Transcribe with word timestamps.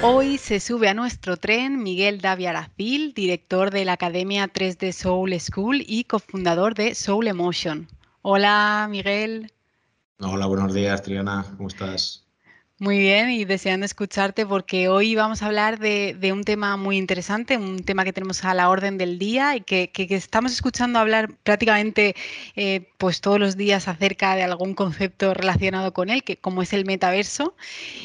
Hoy 0.00 0.38
se 0.38 0.60
sube 0.60 0.88
a 0.88 0.94
nuestro 0.94 1.36
tren 1.36 1.82
Miguel 1.82 2.20
Davia 2.20 2.50
Aracil, 2.50 3.14
director 3.14 3.72
de 3.72 3.84
la 3.84 3.94
Academia 3.94 4.46
3D 4.46 4.92
Soul 4.92 5.38
School 5.40 5.82
y 5.84 6.04
cofundador 6.04 6.74
de 6.74 6.94
Soul 6.94 7.26
Emotion. 7.26 7.88
Hola, 8.22 8.86
Miguel. 8.88 9.52
Hola, 10.20 10.46
buenos 10.46 10.72
días, 10.72 11.02
Triana. 11.02 11.44
¿Cómo 11.56 11.68
estás? 11.68 12.27
Muy 12.80 12.98
bien, 12.98 13.30
y 13.30 13.44
deseando 13.44 13.84
escucharte 13.86 14.46
porque 14.46 14.88
hoy 14.88 15.16
vamos 15.16 15.42
a 15.42 15.46
hablar 15.46 15.80
de, 15.80 16.16
un 16.32 16.44
tema 16.44 16.76
muy 16.76 16.96
interesante, 16.96 17.56
un 17.56 17.82
tema 17.82 18.04
que 18.04 18.12
tenemos 18.12 18.44
a 18.44 18.54
la 18.54 18.68
orden 18.70 18.98
del 18.98 19.18
día 19.18 19.56
y 19.56 19.62
que, 19.62 19.90
estamos 20.10 20.52
escuchando 20.52 21.00
hablar 21.00 21.34
prácticamente 21.42 22.14
eh, 22.54 22.88
pues 22.96 23.20
todos 23.20 23.40
los 23.40 23.56
días 23.56 23.88
acerca 23.88 24.36
de 24.36 24.44
algún 24.44 24.74
concepto 24.74 25.34
relacionado 25.34 25.92
con 25.92 26.08
él, 26.08 26.22
que 26.22 26.36
como 26.36 26.62
es 26.62 26.72
el 26.72 26.84
metaverso. 26.84 27.56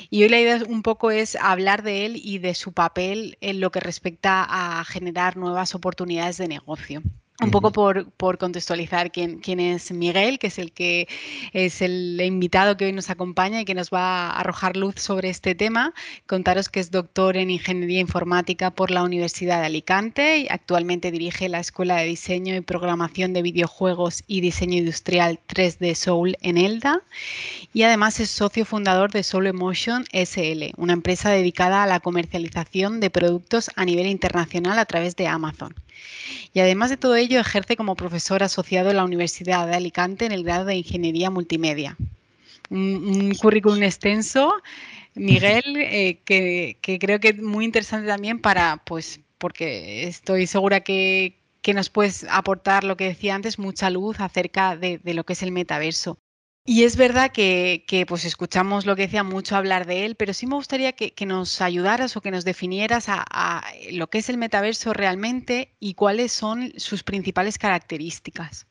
Y 0.10 0.24
hoy 0.24 0.30
la 0.30 0.40
idea 0.40 0.60
un 0.68 0.82
poco 0.82 1.12
es 1.12 1.36
hablar 1.36 1.84
de 1.84 2.08
él 2.08 2.20
y 2.24 2.40
de 2.40 2.56
su 2.56 2.72
papel 2.74 3.38
en 3.42 3.60
lo 3.60 3.72
que 3.72 3.80
respecta 3.80 4.44
a 4.50 4.84
generar 4.86 5.38
nuevas 5.38 5.76
oportunidades 5.76 6.38
de 6.38 6.48
negocio. 6.48 7.04
Un 7.44 7.52
poco 7.52 7.74
por, 7.74 8.10
por 8.12 8.38
contextualizar 8.38 9.12
quién, 9.12 9.40
quién, 9.40 9.60
es 9.60 9.92
Miguel, 9.92 10.40
que 10.40 10.48
es 10.48 10.58
el 10.58 10.72
que 10.72 11.10
es 11.52 11.82
el 11.82 12.22
invitado 12.22 12.78
que 12.78 12.86
hoy 12.86 12.94
nos 12.94 13.10
acompaña 13.10 13.60
y 13.60 13.66
que 13.66 13.76
nos 13.76 13.90
va 13.90 14.28
a 14.28 14.40
arrojar 14.40 14.78
luz 14.78 14.96
sobre 14.96 15.30
este 15.30 15.54
tema. 15.54 15.94
Contaros 16.26 16.70
que 16.70 16.80
es 16.80 16.90
doctor 16.90 17.36
en 17.36 17.50
Ingeniería 17.50 18.00
Informática 18.00 18.72
por 18.72 18.92
la 18.92 19.04
Universidad 19.04 19.60
de 19.60 19.66
Alicante 19.66 20.38
y 20.40 20.48
actualmente 20.50 21.12
dirige 21.12 21.50
la 21.50 21.60
Escuela 21.60 21.98
de 21.98 22.06
Diseño 22.06 22.56
y 22.56 22.62
Programación 22.62 23.34
de 23.34 23.42
Videojuegos 23.42 24.24
y 24.26 24.40
Diseño 24.40 24.78
Industrial 24.78 25.38
3D 25.50 25.96
Soul 25.96 26.38
en 26.42 26.58
ELDA. 26.58 27.02
Y 27.74 27.84
además 27.84 28.22
es 28.22 28.30
socio 28.30 28.64
fundador 28.66 29.12
de 29.12 29.22
Soul 29.22 29.48
Emotion 29.48 30.06
SL, 30.14 30.72
una 30.78 30.94
empresa 30.94 31.30
dedicada 31.30 31.84
a 31.84 31.88
la 31.88 32.00
comercialización 32.00 33.02
de 33.02 33.10
productos 33.10 33.70
a 33.76 33.84
nivel 33.84 34.08
internacional 34.08 34.80
a 34.80 34.86
través 34.86 35.18
de 35.18 35.28
Amazon. 35.28 35.76
Y 36.54 36.60
además 36.60 36.90
de 36.90 36.98
todo 36.98 37.16
ello, 37.16 37.40
ejerce 37.40 37.76
como 37.76 37.96
profesor 37.96 38.44
asociado 38.44 38.90
en 38.90 38.98
la 38.98 39.04
Universidad 39.04 39.68
de 39.68 39.76
Alicante 39.76 40.26
en 40.26 40.32
el 40.32 40.44
grado 40.44 40.66
de 40.66 40.76
Ingeniería 40.76 41.30
Multimedia. 41.30 41.98
Un, 42.70 43.34
currículum 43.36 43.84
extenso, 43.84 44.54
Miguel, 45.16 45.64
eh, 45.78 46.20
que, 46.26 46.78
creo 47.00 47.20
que 47.20 47.30
es 47.30 47.42
muy 47.42 47.66
interesante 47.66 48.08
también 48.08 48.40
para, 48.40 48.78
pues, 48.86 49.20
porque 49.38 50.08
estoy 50.08 50.48
segura 50.48 50.82
que, 50.82 51.40
nos 51.74 51.90
puedes 51.90 52.26
aportar 52.30 52.84
lo 52.84 52.98
que 52.98 53.06
decía 53.06 53.36
antes, 53.36 53.58
mucha 53.58 53.90
luz 53.90 54.20
acerca 54.20 54.76
de, 54.76 55.00
lo 55.04 55.24
que 55.24 55.34
es 55.34 55.44
el 55.44 55.52
metaverso. 55.52 56.18
Y 56.66 56.86
es 56.86 56.96
verdad 56.96 57.32
que, 57.32 58.06
pues 58.08 58.24
escuchamos 58.24 58.86
lo 58.86 58.96
que 58.96 59.04
decía 59.04 59.24
mucho 59.24 59.58
hablar 59.58 59.86
de 59.86 60.06
él, 60.06 60.16
pero 60.16 60.34
sí 60.34 60.48
me 60.48 60.56
gustaría 60.56 60.94
que, 60.94 61.14
nos 61.26 61.60
ayudaras 61.60 62.16
o 62.16 62.22
que 62.22 62.32
nos 62.32 62.46
definieras 62.46 63.06
a, 63.10 63.64
lo 63.92 64.10
que 64.10 64.20
es 64.20 64.30
el 64.30 64.38
metaverso 64.38 64.94
realmente 64.94 65.76
y 65.80 65.94
cuáles 65.96 66.32
son 66.32 66.72
sus 66.78 67.04
principales 67.04 67.58
características. 67.58 68.66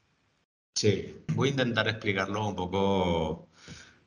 Sí, 0.74 1.16
voy 1.34 1.48
a 1.48 1.50
intentar 1.50 1.86
explicarlo 1.86 2.48
un 2.48 2.56
poco 2.56 3.48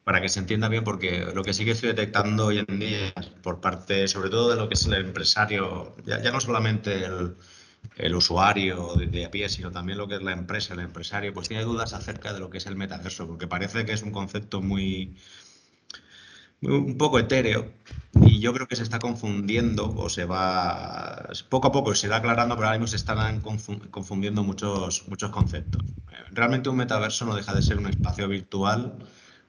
para 0.03 0.19
que 0.19 0.29
se 0.29 0.39
entienda 0.39 0.67
bien, 0.67 0.83
porque 0.83 1.27
lo 1.33 1.43
que 1.43 1.53
sí 1.53 1.63
que 1.63 1.71
estoy 1.71 1.89
detectando 1.89 2.47
hoy 2.47 2.65
en 2.67 2.79
día 2.79 3.13
por 3.43 3.61
parte, 3.61 4.07
sobre 4.07 4.31
todo 4.31 4.49
de 4.49 4.55
lo 4.55 4.67
que 4.67 4.73
es 4.73 4.85
el 4.87 4.95
empresario, 4.95 5.95
ya 6.05 6.31
no 6.31 6.41
solamente 6.41 7.05
el, 7.05 7.35
el 7.97 8.15
usuario 8.15 8.93
de, 8.95 9.25
a 9.25 9.31
pie, 9.31 9.49
sino 9.49 9.71
también 9.71 9.97
lo 9.97 10.07
que 10.07 10.15
es 10.15 10.21
la 10.21 10.33
empresa, 10.33 10.73
el 10.73 10.79
empresario, 10.81 11.33
pues 11.33 11.47
tiene 11.47 11.63
dudas 11.63 11.93
acerca 11.93 12.33
de 12.33 12.39
lo 12.39 12.49
que 12.49 12.57
es 12.57 12.65
el 12.65 12.75
metaverso, 12.75 13.27
porque 13.27 13.47
parece 13.47 13.85
que 13.85 13.93
es 13.93 14.03
un 14.03 14.11
concepto 14.11 14.61
muy, 14.61 15.15
un 16.61 16.97
poco 16.97 17.19
etéreo 17.19 17.73
y 18.21 18.39
yo 18.39 18.53
creo 18.53 18.67
que 18.67 18.75
se 18.75 18.83
está 18.83 18.99
confundiendo 18.99 19.93
o 19.95 20.09
se 20.09 20.25
va, 20.25 21.29
poco 21.49 21.67
a 21.67 21.71
poco 21.71 21.93
se 21.95 22.07
va 22.07 22.17
aclarando, 22.17 22.55
pero 22.55 22.67
ahora 22.67 22.79
mismo 22.79 22.87
se 22.87 22.95
están 22.95 23.41
confundiendo 23.41 24.43
muchos, 24.43 25.07
muchos 25.07 25.31
conceptos. 25.31 25.83
Realmente 26.31 26.69
un 26.69 26.77
metaverso 26.77 27.25
no 27.25 27.35
deja 27.35 27.53
de 27.53 27.61
ser 27.61 27.77
un 27.77 27.87
espacio 27.87 28.27
virtual 28.27 28.97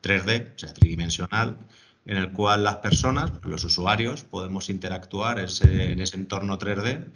3D, 0.02 0.54
o 0.54 0.58
sea, 0.58 0.74
tridimensional, 0.74 1.58
en 2.06 2.16
el 2.16 2.32
cual 2.32 2.64
las 2.64 2.76
personas, 2.76 3.32
los 3.44 3.64
usuarios, 3.64 4.24
podemos 4.24 4.68
interactuar 4.68 5.38
en 5.38 6.00
ese 6.00 6.16
entorno 6.16 6.58
3D 6.58 7.06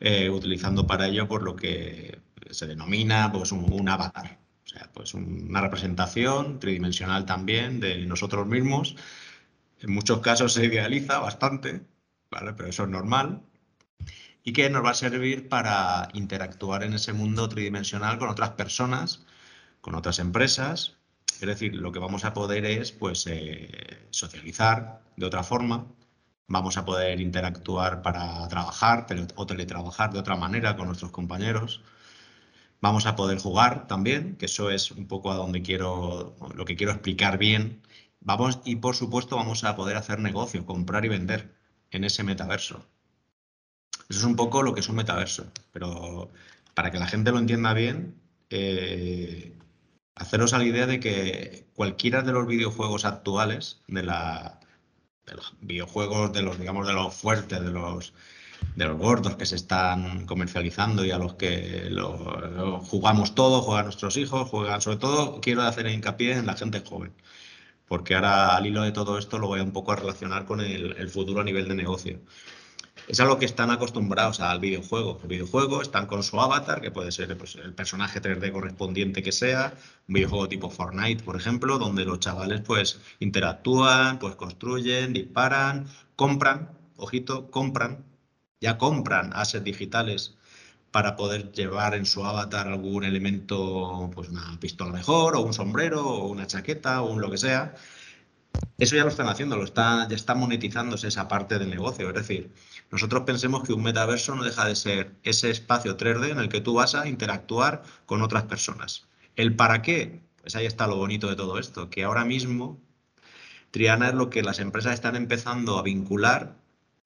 eh, 0.00 0.28
utilizando 0.30 0.86
para 0.86 1.06
ello 1.06 1.28
por 1.28 1.42
lo 1.42 1.56
que 1.56 2.20
se 2.50 2.66
denomina 2.66 3.30
pues, 3.32 3.52
un, 3.52 3.88
avatar. 3.88 4.38
O 4.64 4.68
sea, 4.68 4.90
pues 4.92 5.14
una 5.14 5.60
representación 5.60 6.58
tridimensional 6.58 7.26
también 7.26 7.80
de 7.80 8.04
nosotros 8.06 8.46
mismos. 8.46 8.96
En 9.80 9.92
muchos 9.92 10.20
casos 10.20 10.52
se 10.54 10.66
idealiza 10.66 11.18
bastante, 11.18 11.82
¿vale? 12.30 12.54
pero 12.54 12.68
eso 12.68 12.84
es 12.84 12.88
normal. 12.88 13.42
Y 14.42 14.52
que 14.52 14.68
nos 14.70 14.84
va 14.84 14.90
a 14.90 14.94
servir 14.94 15.48
para 15.48 16.08
interactuar 16.12 16.82
en 16.82 16.94
ese 16.94 17.12
mundo 17.12 17.48
tridimensional 17.48 18.18
con 18.18 18.28
otras 18.28 18.50
personas, 18.50 19.24
con 19.80 19.94
otras 19.94 20.18
empresas. 20.18 20.96
Es 21.40 21.46
decir, 21.46 21.74
lo 21.74 21.92
que 21.92 21.98
vamos 21.98 22.24
a 22.24 22.34
poder 22.34 22.64
es 22.66 22.92
pues, 22.92 23.26
eh, 23.26 24.06
socializar 24.10 25.02
de 25.16 25.26
otra 25.26 25.42
forma, 25.42 25.86
Vamos 26.46 26.76
a 26.76 26.84
poder 26.84 27.20
interactuar 27.20 28.02
para 28.02 28.46
trabajar 28.48 29.06
o 29.34 29.46
teletrabajar 29.46 30.12
de 30.12 30.18
otra 30.18 30.36
manera 30.36 30.76
con 30.76 30.86
nuestros 30.86 31.10
compañeros. 31.10 31.82
Vamos 32.80 33.06
a 33.06 33.16
poder 33.16 33.38
jugar 33.38 33.86
también, 33.86 34.36
que 34.36 34.46
eso 34.46 34.70
es 34.70 34.90
un 34.90 35.06
poco 35.08 35.32
a 35.32 35.36
donde 35.36 35.62
quiero, 35.62 36.36
lo 36.54 36.64
que 36.66 36.76
quiero 36.76 36.92
explicar 36.92 37.38
bien. 37.38 37.80
Vamos, 38.20 38.60
y 38.64 38.76
por 38.76 38.94
supuesto 38.94 39.36
vamos 39.36 39.64
a 39.64 39.74
poder 39.74 39.96
hacer 39.96 40.18
negocio, 40.20 40.66
comprar 40.66 41.04
y 41.04 41.08
vender 41.08 41.54
en 41.90 42.04
ese 42.04 42.24
metaverso. 42.24 42.86
Eso 44.08 44.18
es 44.20 44.24
un 44.24 44.36
poco 44.36 44.62
lo 44.62 44.74
que 44.74 44.80
es 44.80 44.88
un 44.88 44.96
metaverso, 44.96 45.50
pero 45.72 46.30
para 46.74 46.90
que 46.90 46.98
la 46.98 47.06
gente 47.06 47.30
lo 47.30 47.38
entienda 47.38 47.72
bien, 47.72 48.20
eh, 48.50 49.56
haceros 50.14 50.52
a 50.52 50.58
la 50.58 50.64
idea 50.64 50.86
de 50.86 51.00
que 51.00 51.66
cualquiera 51.74 52.22
de 52.22 52.32
los 52.32 52.46
videojuegos 52.46 53.04
actuales 53.06 53.82
de 53.88 54.02
la, 54.02 54.60
de 55.26 55.34
los 55.34 55.54
videojuegos, 55.60 56.32
de 56.32 56.42
los, 56.42 56.58
digamos, 56.58 56.86
de 56.86 56.92
los 56.92 57.14
fuertes, 57.14 57.60
de 57.60 57.70
los, 57.70 58.12
de 58.76 58.84
los 58.86 58.98
gordos 58.98 59.36
que 59.36 59.46
se 59.46 59.56
están 59.56 60.26
comercializando 60.26 61.04
y 61.04 61.10
a 61.10 61.18
los 61.18 61.34
que 61.34 61.88
lo, 61.90 62.80
jugamos 62.80 63.34
todos, 63.34 63.64
juegan 63.64 63.86
nuestros 63.86 64.16
hijos, 64.16 64.48
juegan, 64.48 64.80
sobre 64.80 64.98
todo 64.98 65.40
quiero 65.40 65.62
hacer 65.62 65.86
hincapié 65.86 66.32
en 66.32 66.46
la 66.46 66.54
gente 66.54 66.80
joven, 66.80 67.12
porque 67.88 68.14
ahora 68.14 68.56
al 68.56 68.66
hilo 68.66 68.82
de 68.82 68.92
todo 68.92 69.18
esto 69.18 69.38
lo 69.38 69.48
voy 69.48 69.60
a 69.60 69.64
un 69.64 69.72
poco 69.72 69.92
a 69.92 69.96
relacionar 69.96 70.44
con 70.46 70.60
el 70.60 71.08
futuro 71.10 71.40
a 71.40 71.44
nivel 71.44 71.68
de 71.68 71.74
negocio 71.74 72.20
es 73.08 73.20
algo 73.20 73.38
que 73.38 73.44
están 73.44 73.70
acostumbrados 73.70 74.40
al 74.40 74.60
videojuego. 74.60 75.20
El 75.22 75.28
videojuego 75.28 75.82
están 75.82 76.06
con 76.06 76.22
su 76.22 76.40
avatar, 76.40 76.80
que 76.80 76.90
puede 76.90 77.12
ser 77.12 77.36
pues, 77.36 77.56
el 77.56 77.74
personaje 77.74 78.20
3D 78.20 78.52
correspondiente 78.52 79.22
que 79.22 79.32
sea, 79.32 79.74
un 80.08 80.14
videojuego 80.14 80.48
tipo 80.48 80.70
Fortnite, 80.70 81.22
por 81.22 81.36
ejemplo, 81.36 81.78
donde 81.78 82.04
los 82.04 82.20
chavales 82.20 82.62
pues 82.62 83.00
interactúan, 83.20 84.18
pues 84.18 84.36
construyen, 84.36 85.12
disparan, 85.12 85.86
compran, 86.16 86.70
ojito, 86.96 87.50
compran, 87.50 88.04
ya 88.60 88.78
compran 88.78 89.32
assets 89.34 89.64
digitales 89.64 90.34
para 90.90 91.16
poder 91.16 91.50
llevar 91.52 91.94
en 91.94 92.06
su 92.06 92.24
avatar 92.24 92.68
algún 92.68 93.04
elemento, 93.04 94.10
pues 94.14 94.28
una 94.28 94.58
pistola 94.60 94.92
mejor, 94.92 95.34
o 95.36 95.40
un 95.40 95.52
sombrero, 95.52 96.06
o 96.06 96.28
una 96.28 96.46
chaqueta, 96.46 97.02
o 97.02 97.12
un 97.12 97.20
lo 97.20 97.30
que 97.30 97.38
sea. 97.38 97.74
Eso 98.78 98.96
ya 98.96 99.04
lo 99.04 99.08
están 99.08 99.28
haciendo, 99.28 99.56
lo 99.56 99.64
está, 99.64 100.08
ya 100.08 100.16
está 100.16 100.34
monetizándose 100.34 101.08
esa 101.08 101.28
parte 101.28 101.58
del 101.58 101.70
negocio. 101.70 102.08
Es 102.08 102.14
decir, 102.14 102.52
nosotros 102.90 103.22
pensemos 103.22 103.62
que 103.62 103.72
un 103.72 103.82
metaverso 103.82 104.34
no 104.34 104.42
deja 104.42 104.66
de 104.66 104.74
ser 104.74 105.14
ese 105.22 105.50
espacio 105.50 105.96
3D 105.96 106.30
en 106.30 106.38
el 106.38 106.48
que 106.48 106.60
tú 106.60 106.74
vas 106.74 106.94
a 106.94 107.08
interactuar 107.08 107.82
con 108.04 108.22
otras 108.22 108.44
personas. 108.44 109.06
¿El 109.36 109.54
para 109.54 109.80
qué? 109.82 110.22
Pues 110.40 110.56
ahí 110.56 110.66
está 110.66 110.86
lo 110.86 110.96
bonito 110.96 111.28
de 111.28 111.36
todo 111.36 111.58
esto, 111.58 111.88
que 111.88 112.04
ahora 112.04 112.24
mismo 112.24 112.80
Triana 113.70 114.08
es 114.08 114.14
lo 114.14 114.28
que 114.28 114.42
las 114.42 114.58
empresas 114.58 114.94
están 114.94 115.16
empezando 115.16 115.78
a 115.78 115.82
vincular. 115.82 116.56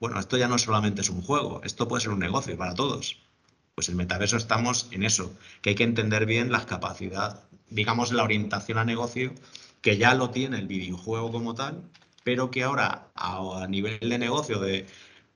Bueno, 0.00 0.18
esto 0.18 0.36
ya 0.36 0.48
no 0.48 0.58
solamente 0.58 1.02
es 1.02 1.10
un 1.10 1.22
juego, 1.22 1.60
esto 1.64 1.86
puede 1.86 2.02
ser 2.02 2.12
un 2.12 2.18
negocio 2.18 2.56
para 2.56 2.74
todos. 2.74 3.22
Pues 3.74 3.88
el 3.88 3.94
metaverso 3.94 4.36
estamos 4.36 4.88
en 4.90 5.04
eso, 5.04 5.34
que 5.62 5.70
hay 5.70 5.76
que 5.76 5.84
entender 5.84 6.26
bien 6.26 6.50
las 6.50 6.66
capacidades, 6.66 7.40
digamos, 7.70 8.12
la 8.12 8.24
orientación 8.24 8.78
a 8.78 8.84
negocio, 8.84 9.32
que 9.80 9.96
ya 9.96 10.14
lo 10.14 10.30
tiene 10.30 10.58
el 10.58 10.66
videojuego 10.66 11.30
como 11.32 11.54
tal, 11.54 11.82
pero 12.24 12.50
que 12.50 12.62
ahora 12.62 13.10
a 13.14 13.66
nivel 13.68 14.00
de 14.00 14.18
negocio 14.18 14.60
de 14.60 14.86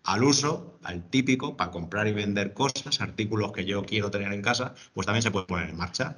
al 0.05 0.25
uso, 0.25 0.79
al 0.83 1.09
típico, 1.09 1.57
para 1.57 1.71
comprar 1.71 2.09
y 2.09 2.13
vender 2.13 2.55
cosas, 2.55 3.01
artículos 3.01 3.53
que 3.53 3.65
yo 3.65 3.85
quiero 3.85 4.11
tener 4.11 4.33
en 4.33 4.43
casa, 4.43 4.75
pues 4.95 5.07
también 5.07 5.23
se 5.23 5.31
puede 5.31 5.47
poner 5.47 5.71
en 5.71 5.77
marcha. 5.77 6.17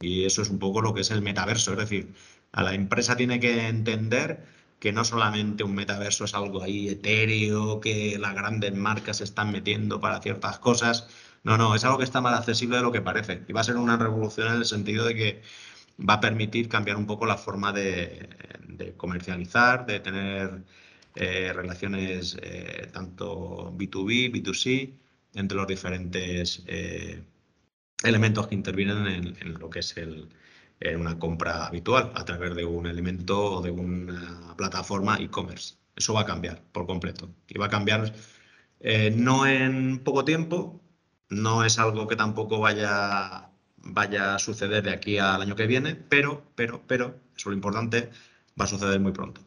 Y 0.00 0.24
eso 0.24 0.42
es 0.42 0.50
un 0.50 0.58
poco 0.58 0.82
lo 0.82 0.94
que 0.94 1.02
es 1.02 1.10
el 1.10 1.22
metaverso. 1.22 1.72
Es 1.72 1.78
decir, 1.78 2.14
a 2.52 2.62
la 2.62 2.74
empresa 2.74 3.16
tiene 3.16 3.40
que 3.40 3.68
entender 3.68 4.44
que 4.78 4.92
no 4.92 5.04
solamente 5.04 5.64
un 5.64 5.74
metaverso 5.74 6.24
es 6.24 6.34
algo 6.34 6.62
ahí 6.62 6.88
etéreo, 6.88 7.80
que 7.80 8.18
las 8.18 8.34
grandes 8.34 8.74
marcas 8.74 9.18
se 9.18 9.24
están 9.24 9.52
metiendo 9.52 10.00
para 10.00 10.20
ciertas 10.20 10.58
cosas. 10.58 11.08
No, 11.44 11.56
no, 11.56 11.74
es 11.74 11.84
algo 11.84 11.98
que 11.98 12.04
está 12.04 12.20
más 12.20 12.38
accesible 12.38 12.76
de 12.76 12.82
lo 12.82 12.92
que 12.92 13.00
parece. 13.00 13.44
Y 13.48 13.52
va 13.52 13.60
a 13.62 13.64
ser 13.64 13.76
una 13.76 13.96
revolución 13.96 14.48
en 14.48 14.54
el 14.54 14.64
sentido 14.64 15.04
de 15.04 15.14
que 15.14 15.42
va 16.08 16.14
a 16.14 16.20
permitir 16.20 16.68
cambiar 16.68 16.96
un 16.96 17.06
poco 17.06 17.26
la 17.26 17.36
forma 17.36 17.72
de, 17.72 18.28
comercializar, 18.96 19.86
de 19.86 20.00
tener 20.00 20.64
eh, 21.14 21.52
relaciones 21.54 22.36
eh, 22.42 22.88
tanto 22.92 23.72
B2B, 23.76 24.32
B2C, 24.32 24.92
entre 25.34 25.56
los 25.56 25.66
diferentes 25.66 26.62
eh, 26.66 27.22
elementos 28.04 28.48
que 28.48 28.54
intervienen 28.54 29.36
en, 29.40 29.54
lo 29.54 29.70
que 29.70 29.80
es 29.80 29.96
el, 29.96 30.28
una 30.96 31.18
compra 31.18 31.66
habitual 31.66 32.12
a 32.14 32.24
través 32.24 32.54
de 32.56 32.64
un 32.64 32.86
elemento 32.86 33.56
o 33.56 33.62
de 33.62 33.70
una 33.70 34.54
plataforma 34.56 35.18
e-commerce. 35.18 35.76
Eso 35.96 36.14
va 36.14 36.22
a 36.22 36.26
cambiar 36.26 36.62
por 36.72 36.86
completo. 36.86 37.30
Y 37.48 37.58
va 37.58 37.66
a 37.66 37.70
cambiar 37.70 38.12
no 39.14 39.46
en 39.46 40.00
poco 40.00 40.24
tiempo, 40.24 40.80
no 41.28 41.64
es 41.64 41.78
algo 41.78 42.08
que 42.08 42.16
tampoco 42.16 42.58
vaya 42.60 43.51
vaya 43.84 44.34
a 44.34 44.38
suceder 44.38 44.82
de 44.84 44.90
aquí 44.92 45.18
al 45.18 45.42
año 45.42 45.56
que 45.56 45.66
viene, 45.66 45.94
pero, 45.94 46.42
pero, 46.54 46.82
pero, 46.86 47.06
eso 47.36 47.36
es 47.36 47.46
lo 47.46 47.52
importante, 47.52 48.10
va 48.60 48.64
a 48.64 48.68
suceder 48.68 49.00
muy 49.00 49.12
pronto. 49.12 49.40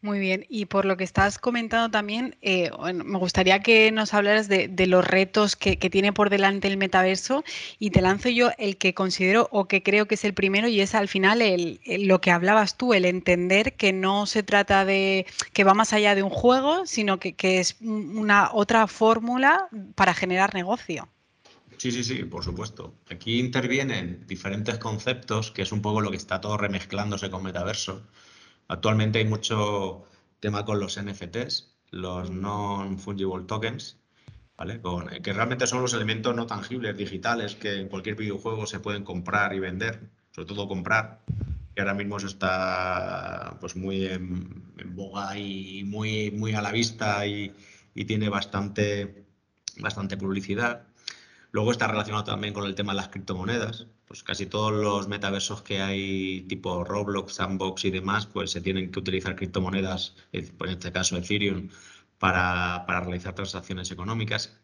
Muy 0.00 0.20
bien, 0.20 0.46
y 0.48 0.66
por 0.66 0.84
lo 0.84 0.96
que 0.96 1.02
estás 1.02 1.40
comentando 1.40 1.90
también, 1.90 2.36
eh, 2.40 2.70
me 3.04 3.18
gustaría 3.18 3.58
que 3.62 3.90
nos 3.90 4.14
hablaras 4.14 4.46
de, 4.46 4.86
los 4.86 5.04
retos 5.04 5.56
que, 5.56 5.76
tiene 5.76 6.12
por 6.12 6.30
delante 6.30 6.68
el 6.68 6.76
metaverso 6.76 7.42
y 7.80 7.90
te 7.90 8.00
lanzo 8.00 8.28
yo 8.28 8.50
el 8.58 8.76
que 8.76 8.94
considero 8.94 9.48
o 9.50 9.66
que 9.66 9.82
creo 9.82 10.06
que 10.06 10.14
es 10.14 10.24
el 10.24 10.34
primero 10.34 10.68
y 10.68 10.80
es 10.80 10.94
al 10.94 11.08
final 11.08 11.42
el, 11.42 11.80
lo 12.06 12.20
que 12.20 12.30
hablabas 12.30 12.76
tú, 12.76 12.94
el 12.94 13.06
entender 13.06 13.74
que 13.74 13.92
no 13.92 14.26
se 14.26 14.44
trata 14.44 14.84
de 14.84 15.26
que 15.52 15.64
va 15.64 15.74
más 15.74 15.92
allá 15.92 16.14
de 16.14 16.22
un 16.22 16.30
juego, 16.30 16.86
sino 16.86 17.18
que, 17.18 17.32
que 17.32 17.58
es 17.58 17.76
una 17.80 18.50
otra 18.52 18.86
fórmula 18.86 19.68
para 19.96 20.14
generar 20.14 20.54
negocio. 20.54 21.08
Sí, 21.78 21.92
sí, 21.92 22.02
sí, 22.02 22.24
por 22.24 22.42
supuesto. 22.42 22.98
Aquí 23.08 23.38
intervienen 23.38 24.24
diferentes 24.26 24.78
conceptos, 24.78 25.52
que 25.52 25.62
es 25.62 25.70
un 25.70 25.80
poco 25.80 26.00
lo 26.00 26.10
que 26.10 26.16
está 26.16 26.40
todo 26.40 26.56
remezclándose 26.56 27.30
con 27.30 27.44
metaverso. 27.44 28.02
Actualmente 28.66 29.20
hay 29.20 29.24
mucho 29.26 30.04
tema 30.40 30.64
con 30.64 30.80
los 30.80 30.98
NFTs, 31.00 31.76
los 31.92 32.30
non-fungible 32.32 33.44
tokens, 33.46 33.96
¿vale? 34.56 34.80
que 35.22 35.32
realmente 35.32 35.68
son 35.68 35.82
los 35.82 35.94
elementos 35.94 36.34
no 36.34 36.46
tangibles 36.46 36.96
digitales 36.96 37.54
que 37.54 37.80
en 37.80 37.88
cualquier 37.88 38.16
videojuego 38.16 38.66
se 38.66 38.80
pueden 38.80 39.04
comprar 39.04 39.54
y 39.54 39.60
vender, 39.60 40.10
sobre 40.32 40.48
todo 40.48 40.66
comprar, 40.66 41.20
que 41.76 41.80
ahora 41.82 41.94
mismo 41.94 42.16
está 42.16 43.56
pues, 43.60 43.76
muy 43.76 44.06
en, 44.06 44.64
boga 44.96 45.38
y 45.38 45.84
muy, 45.84 46.32
muy 46.32 46.54
a 46.54 46.62
la 46.62 46.72
vista 46.72 47.24
y, 47.24 47.54
y 47.94 48.04
tiene 48.04 48.28
bastante, 48.28 49.26
bastante 49.78 50.16
publicidad. 50.16 50.87
Luego 51.50 51.72
está 51.72 51.86
relacionado 51.86 52.24
también 52.24 52.52
con 52.52 52.64
el 52.66 52.74
tema 52.74 52.92
de 52.92 52.96
las 52.96 53.08
criptomonedas. 53.08 53.86
Pues 54.06 54.22
casi 54.22 54.46
todos 54.46 54.72
los 54.72 55.08
metaversos 55.08 55.62
que 55.62 55.80
hay, 55.80 56.42
tipo 56.42 56.84
Roblox, 56.84 57.34
Sandbox 57.34 57.84
y 57.86 57.90
demás, 57.90 58.26
pues 58.26 58.50
se 58.50 58.60
tienen 58.60 58.90
que 58.90 58.98
utilizar 58.98 59.36
criptomonedas, 59.36 60.14
eh, 60.32 60.50
en 60.60 60.68
este 60.70 60.92
caso 60.92 61.16
Ethereum, 61.16 61.68
para, 62.18 62.84
realizar 62.86 63.34
transacciones 63.34 63.90
económicas. 63.90 64.58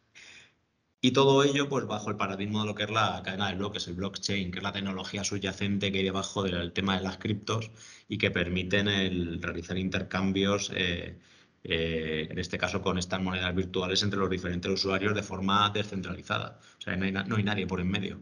Y 1.01 1.13
todo 1.13 1.45
ello, 1.45 1.69
pues 1.69 1.87
bajo 1.87 2.11
el 2.11 2.17
paradigma 2.17 2.63
de 2.63 2.67
lo 2.67 2.75
que 2.75 2.85
es 2.85 2.91
la 2.91 3.23
cadena 3.23 3.49
de 3.49 3.57
bloques, 3.57 3.87
el 3.89 3.95
blockchain, 3.95 4.51
que 4.51 4.59
es 4.59 4.63
la 4.63 4.73
tecnología 4.73 5.23
subyacente 5.23 5.93
que 5.93 5.99
hay 5.99 6.05
debajo 6.05 6.43
del 6.43 6.73
tema 6.73 6.97
de 6.97 7.03
las 7.05 7.19
criptos 7.19 7.71
y 8.09 8.19
que 8.19 8.31
permiten 8.31 8.89
el 8.89 9.43
realizar 9.43 9.77
intercambios 9.79 10.73
eh, 10.75 11.19
eh, 11.67 12.29
en 12.31 12.39
este 12.39 12.59
caso 12.59 12.83
con 12.83 12.99
estas 12.99 13.23
monedas 13.23 13.55
virtuales 13.55 14.03
entre 14.03 14.19
los 14.19 14.29
diferentes 14.29 14.71
usuarios 14.71 15.15
de 15.15 15.23
forma 15.23 15.71
descentralizada. 15.71 16.61
O 16.79 16.81
sea, 16.83 16.95
no 16.97 17.37
hay, 17.37 17.43
nadie 17.43 17.67
por 17.67 17.81
en 17.81 17.91
medio. 17.91 18.21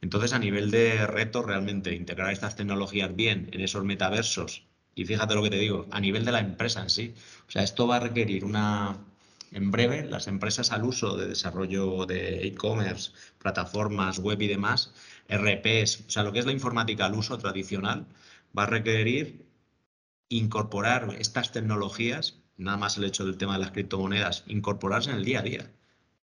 Entonces, 0.00 0.32
a 0.32 0.38
nivel 0.40 0.70
de 0.72 1.06
reto, 1.06 1.42
realmente 1.42 1.94
integrar 1.94 2.32
estas 2.32 2.56
tecnologías 2.56 3.14
bien 3.14 3.48
en 3.52 3.60
esos 3.60 3.84
metaversos, 3.84 4.66
y 4.96 5.04
fíjate 5.04 5.34
lo 5.34 5.42
que 5.44 5.50
te 5.50 5.58
digo, 5.58 5.86
a 5.92 6.00
nivel 6.00 6.24
de 6.24 6.32
la 6.32 6.40
empresa 6.40 6.82
en 6.82 6.90
sí, 6.90 7.14
o 7.46 7.50
sea, 7.50 7.62
esto 7.62 7.86
va 7.86 7.96
a 7.96 8.00
requerir 8.00 8.44
una, 8.44 8.98
en 9.52 9.70
breve, 9.70 10.04
las 10.04 10.26
empresas 10.26 10.72
al 10.72 10.84
uso 10.84 11.16
de 11.16 11.28
desarrollo 11.28 12.04
de 12.06 12.46
e-commerce, 12.46 13.12
plataformas 13.38 14.18
web 14.18 14.42
y 14.42 14.48
demás, 14.48 14.92
RPs, 15.28 16.04
o 16.08 16.10
sea, 16.10 16.24
lo 16.24 16.32
que 16.32 16.40
es 16.40 16.46
la 16.46 16.52
informática 16.52 17.06
al 17.06 17.14
uso 17.14 17.38
tradicional, 17.38 18.06
va 18.56 18.64
a 18.64 18.66
requerir 18.66 19.46
incorporar 20.28 21.14
estas 21.18 21.52
tecnologías 21.52 22.42
nada 22.56 22.76
más 22.76 22.96
el 22.96 23.04
hecho 23.04 23.24
del 23.24 23.36
tema 23.38 23.54
de 23.54 23.60
las 23.60 23.72
criptomonedas, 23.72 24.44
incorporarse 24.46 25.10
en 25.10 25.16
el 25.16 25.24
día 25.24 25.40
a 25.40 25.42
día. 25.42 25.72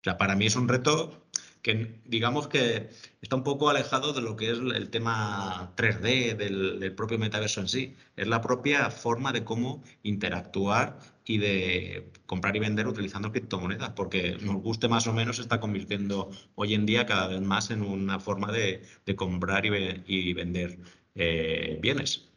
O 0.02 0.04
sea, 0.04 0.18
para 0.18 0.36
mí 0.36 0.46
es 0.46 0.56
un 0.56 0.68
reto 0.68 1.22
que 1.62 2.02
digamos 2.06 2.48
que 2.48 2.90
está 3.22 3.36
un 3.36 3.44
poco 3.44 3.70
alejado 3.70 4.14
de 4.14 4.22
lo 4.22 4.36
que 4.36 4.52
es 4.52 4.58
el 4.58 4.90
tema 4.90 5.74
3D 5.76 6.36
del, 6.36 6.94
propio 6.96 7.20
metaverso 7.20 7.62
en 7.62 7.68
sí. 7.68 7.96
Es 8.16 8.28
la 8.28 8.42
propia 8.42 8.90
forma 8.90 9.32
de 9.32 9.44
cómo 9.44 9.84
interactuar 10.04 11.00
y 11.26 11.38
de 11.38 12.12
comprar 12.26 12.56
y 12.56 12.60
vender 12.60 12.88
utilizando 12.88 13.32
criptomonedas, 13.32 13.92
porque 13.92 14.38
nos 14.42 14.56
guste 14.58 14.88
más 14.88 15.06
o 15.08 15.14
menos 15.14 15.36
se 15.36 15.44
está 15.44 15.60
convirtiendo 15.60 16.32
hoy 16.56 16.74
en 16.74 16.86
día 16.86 17.06
cada 17.06 17.28
vez 17.28 17.42
más 17.42 17.70
en 17.70 17.84
una 17.84 18.20
forma 18.20 18.52
de, 18.52 18.82
comprar 19.16 19.66
y, 19.66 20.34
vender 20.34 20.80
eh, 21.16 21.78
bienes. 21.82 22.31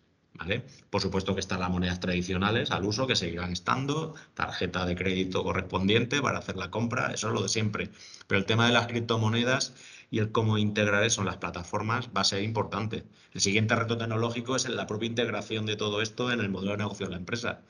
Por 0.91 1.01
supuesto 1.01 1.35
que 1.35 1.41
están 1.41 1.61
las 1.61 1.71
monedas 1.71 2.01
tradicionales 2.01 2.71
al 2.71 2.85
uso, 2.85 3.07
que 3.07 3.17
seguirán 3.17 3.53
estando, 3.53 4.15
tarjeta 4.35 4.85
de 4.87 4.95
crédito 4.95 5.43
correspondiente 5.43 6.21
para 6.21 6.39
hacer 6.39 6.57
la 6.57 6.71
compra, 6.71 7.13
eso 7.13 7.29
es 7.29 7.35
lo 7.35 7.43
de 7.43 7.49
siempre. 7.49 7.91
Pero 8.27 8.39
el 8.39 8.45
tema 8.47 8.67
de 8.67 8.73
las 8.73 8.87
criptomonedas 8.87 9.75
y 10.11 10.19
el 10.19 10.33
cómo 10.33 10.59
integrar 10.59 11.03
eso 11.05 11.21
en 11.23 11.27
las 11.27 11.39
plataformas 11.39 12.11
va 12.17 12.21
a 12.21 12.25
ser 12.25 12.43
importante. 12.43 13.05
El 13.33 13.41
siguiente 13.41 13.75
reto 13.75 13.97
tecnológico 13.99 14.57
es 14.57 14.69
la 14.69 14.87
propia 14.87 15.09
integración 15.09 15.67
de 15.67 15.77
todo 15.77 16.03
esto 16.03 16.31
en 16.31 16.41
el 16.41 16.49
modelo 16.51 16.73
de 16.73 16.79
negocio 16.79 17.07
de 17.07 17.13
la 17.13 17.19
empresa. 17.19 17.63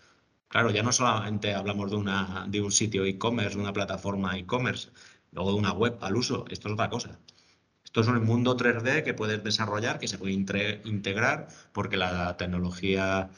Claro, 0.48 0.70
ya 0.70 0.82
no 0.82 0.92
solamente 0.92 1.54
hablamos 1.54 1.90
de, 1.90 1.96
una, 1.96 2.46
de 2.48 2.60
un 2.62 2.72
sitio 2.72 3.04
e-commerce, 3.04 3.56
de 3.56 3.62
una 3.62 3.72
plataforma 3.72 4.38
e-commerce 4.38 4.90
o 5.36 5.50
de 5.52 5.58
una 5.58 5.72
web 5.72 5.98
al 6.02 6.16
uso, 6.16 6.44
esto 6.50 6.68
es 6.68 6.74
otra 6.74 6.90
cosa. 6.90 7.18
Esto 7.94 8.00
es 8.00 8.08
un 8.08 8.24
mundo 8.26 8.56
3D 8.56 9.04
que 9.04 9.14
puedes 9.14 9.44
desarrollar, 9.44 10.00
que 10.00 10.08
se 10.08 10.18
puede 10.18 10.32
integrar, 10.32 11.46
porque 11.72 11.96
la 11.96 12.36
tecnología 12.36 13.30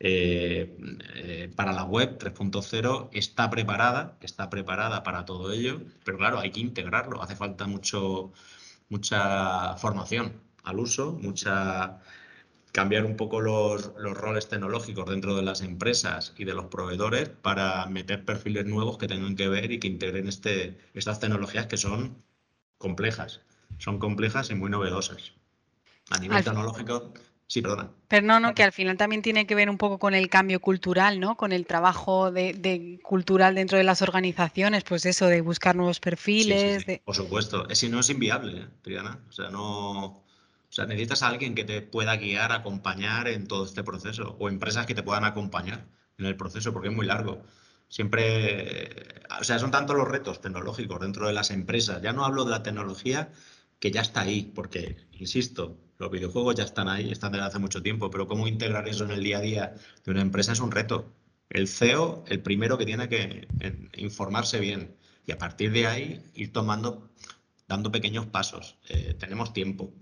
eh, 0.00 0.76
eh, 1.14 1.48
para 1.54 1.72
la 1.72 1.84
web 1.84 2.18
3.0 2.18 3.10
está 3.12 3.50
preparada, 3.50 4.18
está 4.20 4.50
preparada 4.50 5.04
para 5.04 5.24
todo 5.24 5.52
ello, 5.52 5.80
pero 6.04 6.18
claro, 6.18 6.40
hay 6.40 6.50
que 6.50 6.58
integrarlo, 6.58 7.22
hace 7.22 7.36
falta 7.36 7.68
mucho, 7.68 8.32
mucha 8.88 9.76
formación 9.76 10.32
al 10.64 10.80
uso, 10.80 11.12
mucha 11.12 12.00
cambiar 12.72 13.04
un 13.04 13.16
poco 13.16 13.40
los, 13.40 13.92
los, 13.98 14.16
roles 14.18 14.48
tecnológicos 14.48 15.08
dentro 15.08 15.36
de 15.36 15.42
las 15.42 15.60
empresas 15.62 16.34
y 16.36 16.44
de 16.44 16.54
los 16.54 16.66
proveedores 16.66 17.28
para 17.28 17.86
meter 17.86 18.24
perfiles 18.24 18.66
nuevos 18.66 18.98
que 18.98 19.08
tengan 19.08 19.36
que 19.36 19.48
ver 19.48 19.70
y 19.72 19.78
que 19.80 19.88
integren 19.88 20.28
este, 20.28 20.78
estas 20.94 21.20
tecnologías 21.20 21.66
que 21.66 21.76
son 21.76 22.24
complejas 22.78 23.42
son 23.80 23.98
complejas 23.98 24.50
y 24.50 24.54
muy 24.54 24.70
novedosas. 24.70 25.32
A 26.10 26.18
nivel 26.18 26.44
tecnológico, 26.44 27.14
sí, 27.46 27.62
perdona. 27.62 27.88
Pero 28.08 28.26
no, 28.26 28.40
no, 28.40 28.54
que 28.54 28.62
al 28.62 28.72
final 28.72 28.96
también 28.96 29.22
tiene 29.22 29.46
que 29.46 29.54
ver 29.54 29.70
un 29.70 29.78
poco 29.78 29.98
con 29.98 30.14
el 30.14 30.28
cambio 30.28 30.60
cultural, 30.60 31.18
¿no? 31.18 31.36
Con 31.36 31.52
el 31.52 31.66
trabajo 31.66 32.30
de, 32.30 33.00
cultural 33.02 33.54
dentro 33.54 33.78
de 33.78 33.84
las 33.84 34.02
organizaciones, 34.02 34.84
pues 34.84 35.06
eso, 35.06 35.26
de 35.26 35.40
buscar 35.40 35.76
nuevos 35.76 35.98
perfiles. 35.98 36.84
Por 37.04 37.14
supuesto, 37.14 37.66
si 37.74 37.88
no 37.88 38.00
es 38.00 38.10
inviable, 38.10 38.60
¿eh, 38.60 38.66
Triana. 38.82 39.18
O 39.28 39.32
sea, 39.32 39.50
no. 39.50 40.00
O 40.04 40.72
sea, 40.72 40.86
necesitas 40.86 41.22
a 41.22 41.28
alguien 41.28 41.54
que 41.54 41.64
te 41.64 41.82
pueda 41.82 42.16
guiar, 42.16 42.52
acompañar 42.52 43.26
en 43.28 43.48
todo 43.48 43.64
este 43.64 43.82
proceso, 43.82 44.36
o 44.38 44.48
empresas 44.48 44.86
que 44.86 44.94
te 44.94 45.02
puedan 45.02 45.24
acompañar 45.24 45.86
en 46.18 46.26
el 46.26 46.36
proceso, 46.36 46.72
porque 46.72 46.88
es 46.88 46.94
muy 46.94 47.06
largo. 47.06 47.42
Siempre, 47.88 49.24
o 49.40 49.42
sea, 49.42 49.58
son 49.58 49.72
tantos 49.72 49.96
los 49.96 50.06
retos 50.06 50.40
tecnológicos 50.40 51.00
dentro 51.00 51.26
de 51.26 51.32
las 51.32 51.50
empresas. 51.50 52.00
Ya 52.02 52.12
no 52.12 52.24
hablo 52.24 52.44
de 52.44 52.52
la 52.52 52.62
tecnología 52.62 53.30
que 53.80 53.90
ya 53.90 54.02
está 54.02 54.20
ahí, 54.20 54.52
porque, 54.54 54.96
insisto, 55.12 55.76
los 55.98 56.10
videojuegos 56.10 56.54
ya 56.54 56.64
están 56.64 56.88
ahí, 56.88 57.10
están 57.10 57.32
desde 57.32 57.46
hace 57.46 57.58
mucho 57.58 57.82
tiempo, 57.82 58.10
pero 58.10 58.28
cómo 58.28 58.46
integrar 58.46 58.88
eso 58.88 59.04
en 59.04 59.10
el 59.10 59.24
día 59.24 59.38
a 59.38 59.40
día 59.40 59.74
de 60.04 60.10
una 60.10 60.20
empresa 60.22 60.52
es 60.52 60.60
un 60.60 60.70
reto. 60.70 61.12
El 61.48 61.66
CEO, 61.66 62.24
el 62.28 62.40
primero 62.40 62.78
que 62.78 62.86
tiene 62.86 63.08
que 63.08 63.48
informarse 63.96 64.60
bien 64.60 64.94
y 65.26 65.32
a 65.32 65.38
partir 65.38 65.72
de 65.72 65.86
ahí 65.86 66.22
ir 66.34 66.52
tomando, 66.52 67.10
dando 67.68 67.90
pequeños 67.90 68.26
pasos. 68.26 68.78
Eh, 68.88 69.14
tenemos 69.18 69.52
tiempo. 69.52 69.92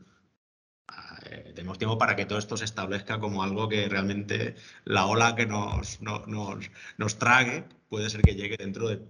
Eh, 1.31 1.53
tenemos 1.55 1.79
tiempo 1.79 1.99
para 1.99 2.17
que 2.17 2.27
todo 2.27 2.39
esto 2.39 2.57
se 2.57 2.65
establezca 2.65 3.19
como 3.21 3.43
algo 3.43 3.69
que 3.69 3.89
realmente 3.89 4.55
la 4.85 5.07
ola 5.07 5.35
que 5.35 5.47
nos, 5.47 6.01
nos, 6.01 7.19
trague 7.19 7.65
puede 7.89 8.09
ser 8.09 8.23
que 8.23 8.35
llegue 8.35 8.57
dentro 8.57 8.89
de, 8.89 9.01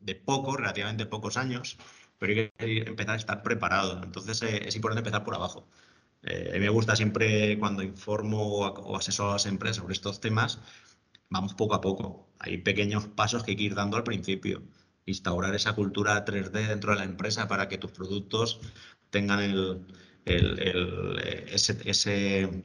de, 0.00 0.14
poco, 0.14 0.56
relativamente 0.56 1.06
pocos 1.06 1.36
años, 1.36 1.76
pero 2.18 2.32
hay 2.58 2.82
que 2.82 2.88
empezar 2.88 3.14
a 3.14 3.18
estar 3.18 3.42
preparado. 3.42 4.02
Entonces 4.02 4.42
es 4.42 4.76
importante 4.76 5.00
empezar 5.00 5.24
por 5.24 5.34
abajo. 5.34 5.68
a 6.24 6.52
mí 6.54 6.60
me 6.60 6.68
gusta 6.70 6.96
siempre 6.96 7.58
cuando 7.58 7.82
informo 7.82 8.38
o 8.68 8.96
asesoro 8.96 9.30
a 9.30 9.32
las 9.34 9.46
empresas 9.46 9.78
sobre 9.78 9.94
estos 9.94 10.20
temas, 10.20 10.60
vamos 11.30 11.54
poco 11.54 11.74
a 11.74 11.80
poco. 11.80 12.28
Hay 12.38 12.58
pequeños 12.58 13.06
pasos 13.06 13.42
que 13.44 13.52
hay 13.52 13.56
que 13.56 13.64
ir 13.64 13.74
dando 13.74 13.96
al 13.96 14.04
principio. 14.04 14.62
Instaurar 15.06 15.54
esa 15.54 15.74
cultura 15.74 16.24
3D 16.24 16.68
dentro 16.68 16.92
de 16.92 16.98
la 16.98 17.04
empresa 17.04 17.48
para 17.48 17.68
que 17.68 17.78
tus 17.78 17.92
productos 17.92 18.60
tengan 19.10 19.40
el, 19.40 19.86
ese, 20.26 21.78
ese, 21.84 22.64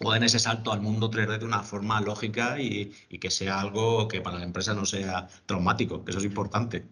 o 0.00 0.12
den 0.12 0.22
ese 0.24 0.38
salto 0.38 0.72
al 0.72 0.80
mundo 0.82 1.10
3D 1.10 1.38
de 1.38 1.44
una 1.44 1.62
forma 1.62 2.00
lógica 2.00 2.60
y, 2.60 2.92
y, 3.08 3.18
que 3.18 3.30
sea 3.30 3.60
algo 3.60 4.08
que 4.08 4.20
para 4.20 4.38
la 4.38 4.44
empresa 4.44 4.74
no 4.74 4.84
sea 4.84 5.28
traumático, 5.46 6.04
que 6.04 6.10
eso 6.10 6.18
es 6.20 6.26
importante. 6.26 6.86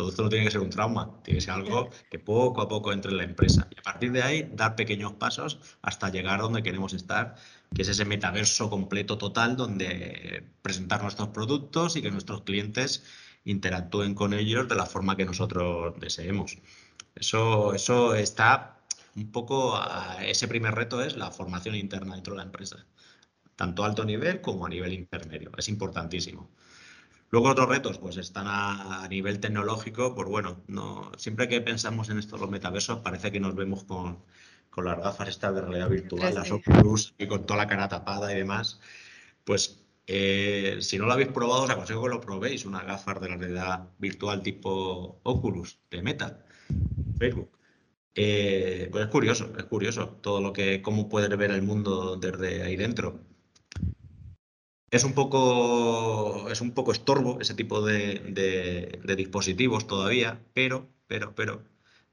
Todo 0.00 0.08
esto 0.08 0.22
no 0.22 0.28
tiene 0.30 0.46
que 0.46 0.50
ser 0.50 0.62
un 0.62 0.70
trauma, 0.70 1.10
tiene 1.22 1.40
que 1.40 1.44
ser 1.44 1.52
algo 1.52 1.90
que 2.10 2.18
poco 2.18 2.62
a 2.62 2.68
poco 2.68 2.90
entre 2.90 3.10
en 3.10 3.18
la 3.18 3.24
empresa. 3.24 3.68
Y 3.70 3.78
a 3.78 3.82
partir 3.82 4.12
de 4.12 4.22
ahí, 4.22 4.50
dar 4.54 4.74
pequeños 4.74 5.12
pasos 5.12 5.58
hasta 5.82 6.08
llegar 6.08 6.40
donde 6.40 6.62
queremos 6.62 6.94
estar 6.94 7.34
que 7.74 7.82
es 7.82 7.88
ese 7.88 8.06
metaverso 8.06 8.70
completo 8.70 9.18
total 9.18 9.58
donde 9.58 10.42
presentar 10.62 11.02
nuestros 11.02 11.28
productos 11.28 11.96
y 11.96 12.02
que 12.02 12.10
nuestros 12.10 12.44
clientes 12.44 13.04
interactúen 13.44 14.14
con 14.14 14.32
ellos 14.32 14.68
de 14.68 14.74
la 14.74 14.86
forma 14.86 15.18
que 15.18 15.26
nosotros 15.26 15.92
deseemos. 16.00 16.56
Eso, 17.14 17.74
eso 17.74 18.14
está 18.14 18.80
un 19.16 19.30
poco, 19.30 19.76
a, 19.76 20.24
ese 20.24 20.48
primer 20.48 20.74
reto 20.74 21.02
es 21.02 21.14
la 21.14 21.30
formación 21.30 21.74
interna 21.74 22.14
dentro 22.14 22.32
de 22.32 22.38
la 22.38 22.44
empresa, 22.44 22.86
tanto 23.54 23.84
a 23.84 23.86
alto 23.86 24.06
nivel 24.06 24.40
como 24.40 24.64
a 24.64 24.70
nivel 24.70 24.94
intermedio, 24.94 25.50
es 25.58 25.68
importantísimo. 25.68 26.48
Luego 27.30 27.48
otros 27.50 27.68
retos, 27.68 27.98
pues 27.98 28.16
están 28.16 28.46
a, 28.48 29.06
nivel 29.08 29.38
tecnológico, 29.38 30.14
pues 30.14 30.28
bueno, 30.28 30.62
no, 30.66 31.12
siempre 31.16 31.48
que 31.48 31.60
pensamos 31.60 32.10
en 32.10 32.18
esto, 32.18 32.36
los 32.36 32.50
metaversos, 32.50 33.00
parece 33.00 33.30
que 33.30 33.38
nos 33.38 33.54
vemos 33.54 33.84
con, 33.84 34.18
con 34.68 34.84
las 34.84 34.98
gafas 34.98 35.28
estas 35.28 35.54
de 35.54 35.60
realidad 35.60 35.88
virtual, 35.88 36.34
las 36.34 36.50
Oculus 36.50 37.14
y 37.18 37.28
con 37.28 37.46
toda 37.46 37.58
la 37.58 37.66
cara 37.68 37.88
tapada 37.88 38.32
y 38.32 38.36
demás, 38.36 38.80
pues 39.44 39.80
eh, 40.08 40.78
si 40.80 40.98
no 40.98 41.06
lo 41.06 41.12
habéis 41.12 41.28
probado, 41.28 41.62
os 41.62 41.70
aconsejo 41.70 42.02
que 42.02 42.08
lo 42.08 42.20
probéis, 42.20 42.64
unas 42.64 42.84
gafas 42.84 43.20
de 43.20 43.28
la 43.28 43.36
realidad 43.36 43.88
virtual 43.98 44.42
tipo 44.42 45.20
Oculus 45.22 45.78
de 45.88 46.02
Meta, 46.02 46.44
Facebook. 47.16 47.50
Eh, 48.16 48.88
pues 48.90 49.04
es 49.04 49.10
curioso, 49.10 49.52
es 49.56 49.64
curioso 49.64 50.08
todo 50.20 50.40
lo 50.40 50.52
que, 50.52 50.82
cómo 50.82 51.08
puedes 51.08 51.36
ver 51.36 51.52
el 51.52 51.62
mundo 51.62 52.16
desde 52.16 52.64
ahí 52.64 52.76
dentro. 52.76 53.20
Es 54.90 55.04
un 55.04 55.14
poco, 55.14 56.48
es 56.50 56.60
un 56.60 56.72
poco 56.72 56.92
estorbo 56.92 57.40
ese 57.40 57.54
tipo 57.54 57.84
de, 57.84 58.98
de 59.04 59.16
dispositivos 59.16 59.86
todavía, 59.86 60.44
pero, 60.54 60.88
pero, 61.06 61.34
pero 61.34 61.64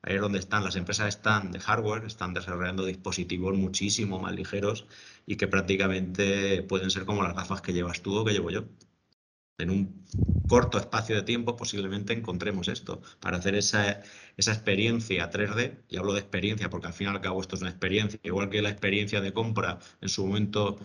Ahí 0.04 0.16
es 0.16 0.22
donde 0.22 0.40
están. 0.40 0.64
Las 0.64 0.76
empresas 0.76 1.08
están 1.10 1.52
de 1.52 1.60
hardware, 1.60 2.06
están 2.06 2.34
desarrollando 2.34 2.86
dispositivos 2.86 3.56
muchísimo 3.58 4.20
más 4.20 4.34
ligeros 4.34 4.88
y 5.26 5.36
que 5.38 5.48
prácticamente 5.48 6.64
pueden 6.64 6.92
ser 6.92 7.06
como 7.06 7.24
las 7.24 7.36
gafas 7.36 7.62
que 7.62 7.74
llevas 7.74 8.02
tú 8.02 8.16
o 8.18 8.24
que 8.26 8.32
llevo 8.34 8.52
yo. 8.52 8.66
En 9.60 9.70
un 9.72 10.06
corto 10.48 10.78
espacio 10.78 11.16
de 11.16 11.24
tiempo 11.24 11.56
posiblemente 11.56 12.14
encontremos 12.14 12.68
esto 12.68 13.02
para 13.20 13.38
hacer 13.38 13.56
esa, 13.56 14.02
esa 14.38 14.54
experiencia 14.54 15.30
3D. 15.32 15.84
Y 15.90 15.98
hablo 15.98 16.14
de 16.14 16.20
experiencia 16.22 16.70
porque 16.70 16.88
al 16.88 16.94
fin 16.94 17.08
y 17.08 17.10
al 17.12 17.22
cabo 17.22 17.42
esto 17.42 17.56
es 17.56 17.62
una 17.62 17.72
experiencia. 17.72 18.20
Igual 18.24 18.50
que 18.50 18.62
la 18.62 18.70
experiencia 18.70 19.22
de 19.22 19.34
compra 19.34 19.80
en 20.02 20.10
su 20.10 20.26
momento 20.26 20.78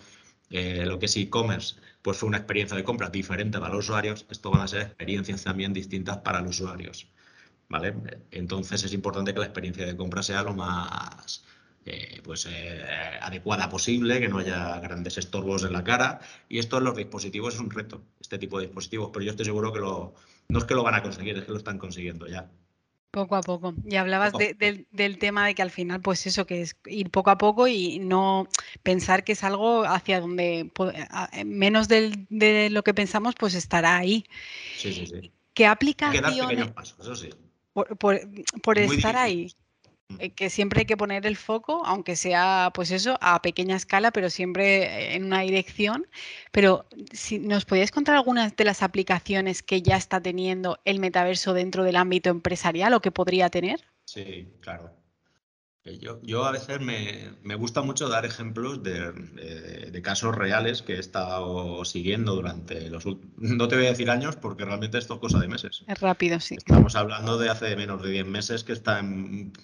eh, 0.53 0.85
lo 0.87 0.99
que 0.99 1.07
es 1.07 1.17
e-commerce, 1.17 1.77
pues 2.03 2.19
fue 2.19 2.29
una 2.29 2.39
experiencia 2.39 2.77
de 2.77 2.85
compra 2.85 3.09
diferente 3.09 3.59
para 3.59 3.75
los 3.75 3.87
usuarios, 3.87 4.27
esto 4.31 4.51
van 4.51 4.61
a 4.61 4.69
ser 4.69 4.83
experiencias 4.83 5.43
también 5.45 5.73
distintas 5.73 6.19
para 6.19 6.41
los 6.41 6.61
usuarios. 6.61 7.09
¿vale? 7.69 7.95
Entonces 8.31 8.85
es 8.85 8.93
importante 8.93 9.33
que 9.33 9.41
la 9.41 9.47
experiencia 9.47 9.87
de 9.87 9.97
compra 9.97 10.23
sea 10.23 10.43
lo 10.43 10.55
más 10.55 11.43
eh, 11.87 12.21
pues, 12.23 12.47
eh, 12.47 12.83
adecuada 13.21 13.69
posible, 13.71 14.21
que 14.21 14.29
no 14.29 14.39
haya 14.39 14.79
grandes 14.79 15.17
estorbos 15.19 15.65
en 15.65 15.73
la 15.73 15.83
cara. 15.83 16.21
Y 16.49 16.59
esto 16.59 16.79
en 16.79 16.85
los 16.85 16.97
dispositivos 16.97 17.55
es 17.55 17.61
un 17.61 17.71
reto, 17.71 18.03
este 18.21 18.39
tipo 18.39 18.59
de 18.59 18.67
dispositivos, 18.67 19.11
pero 19.13 19.25
yo 19.25 19.31
estoy 19.31 19.47
seguro 19.47 19.73
que 19.73 19.81
lo, 19.81 20.15
no 20.49 20.59
es 20.59 20.65
que 20.65 20.75
lo 20.75 20.83
van 20.83 20.95
a 20.97 21.03
conseguir, 21.03 21.39
es 21.39 21.45
que 21.45 21.53
lo 21.53 21.59
están 21.59 21.79
consiguiendo 21.79 22.27
ya. 22.29 22.51
Poco 23.13 23.37
a 23.37 23.43
poco. 23.43 23.75
Y 23.89 23.97
hablabas 23.97 24.33
del 24.33 25.19
tema 25.19 25.47
de 25.47 25.55
que 25.55 25.63
al 25.63 25.71
final, 25.71 26.01
pues 26.01 26.27
eso, 26.27 26.47
que 26.47 26.63
es 26.63 26.77
ir 26.87 27.11
poco 27.11 27.31
a 27.31 27.39
poco 27.39 27.69
y 27.69 28.01
no 28.01 28.49
pensar 28.83 29.23
que 29.23 29.33
es 29.33 29.45
algo 29.45 29.85
hacia 29.85 30.21
donde 30.21 30.73
menos 31.45 31.87
de 31.89 32.69
lo 32.71 32.83
que 32.83 32.95
pensamos, 32.95 33.35
pues 33.39 33.55
estará 33.55 33.97
ahí. 33.99 34.25
Sí, 34.77 34.93
sí, 34.93 35.07
sí. 35.07 35.33
¿Qué 35.55 35.67
aplicaciones? 35.67 36.25
Hay 36.25 36.39
que 36.39 36.41
dar 36.41 36.49
pequeños 36.49 36.75
pasos, 36.75 36.99
eso 37.01 37.15
sí 37.15 37.31
por, 37.73 38.79
estar 38.79 39.17
ahí. 39.17 39.55
Eh, 40.19 40.31
que 40.31 40.51
siempre 40.51 40.81
hay 40.81 40.87
que 40.87 40.97
poner 40.97 41.27
el 41.27 41.37
foco, 41.37 41.83
aunque 41.85 42.17
sea 42.17 42.71
pues 42.75 42.91
eso, 42.91 43.19
a 43.21 43.43
pequeña 43.43 43.77
escala, 43.77 44.11
pero 44.11 44.31
siempre 44.31 45.15
en 45.15 45.25
una 45.25 45.41
dirección. 45.41 46.07
Pero 46.51 46.87
si 47.13 47.39
nos 47.39 47.65
podías 47.65 47.91
contar 47.91 48.17
algunas 48.17 48.55
de 48.57 48.65
las 48.65 48.83
aplicaciones 48.83 49.63
que 49.63 49.83
ya 49.83 49.97
está 49.97 50.21
teniendo 50.21 50.79
el 50.85 50.99
metaverso 51.01 51.55
dentro 51.55 51.85
del 51.85 51.97
ámbito 51.97 52.31
empresarial 52.31 52.95
o 52.95 53.01
que 53.01 53.11
podría 53.11 53.51
tener. 53.51 53.81
Sí, 54.05 54.49
claro. 54.61 55.02
Yo, 55.85 56.21
yo 56.23 56.45
a 56.45 56.53
veces 56.53 56.81
me, 56.81 57.33
me, 57.43 57.57
gusta 57.57 57.83
mucho 57.83 58.09
dar 58.09 58.25
ejemplos 58.25 58.85
de, 58.85 59.11
de, 59.91 60.03
casos 60.03 60.33
reales 60.33 60.81
que 60.81 60.95
he 60.95 60.99
estado 61.01 61.85
siguiendo 61.85 62.37
durante 62.37 62.89
los 62.89 63.05
últimos, 63.05 63.35
no 63.37 63.67
te 63.67 63.75
voy 63.75 63.87
a 63.87 63.89
decir 63.89 64.09
años 64.09 64.37
porque 64.37 64.65
realmente 64.65 64.99
esto 64.99 65.15
es 65.15 65.21
cosa 65.21 65.41
de 65.41 65.49
meses. 65.49 65.83
Es 65.89 66.01
rápido, 66.01 66.39
sí. 66.39 66.55
Estamos 66.55 66.95
hablando 66.95 67.37
de 67.37 67.51
hace 67.51 67.75
menos 67.75 68.01
de 68.01 68.11
10 68.11 68.27
meses 68.27 68.63
que 68.63 68.73
está, 68.73 69.03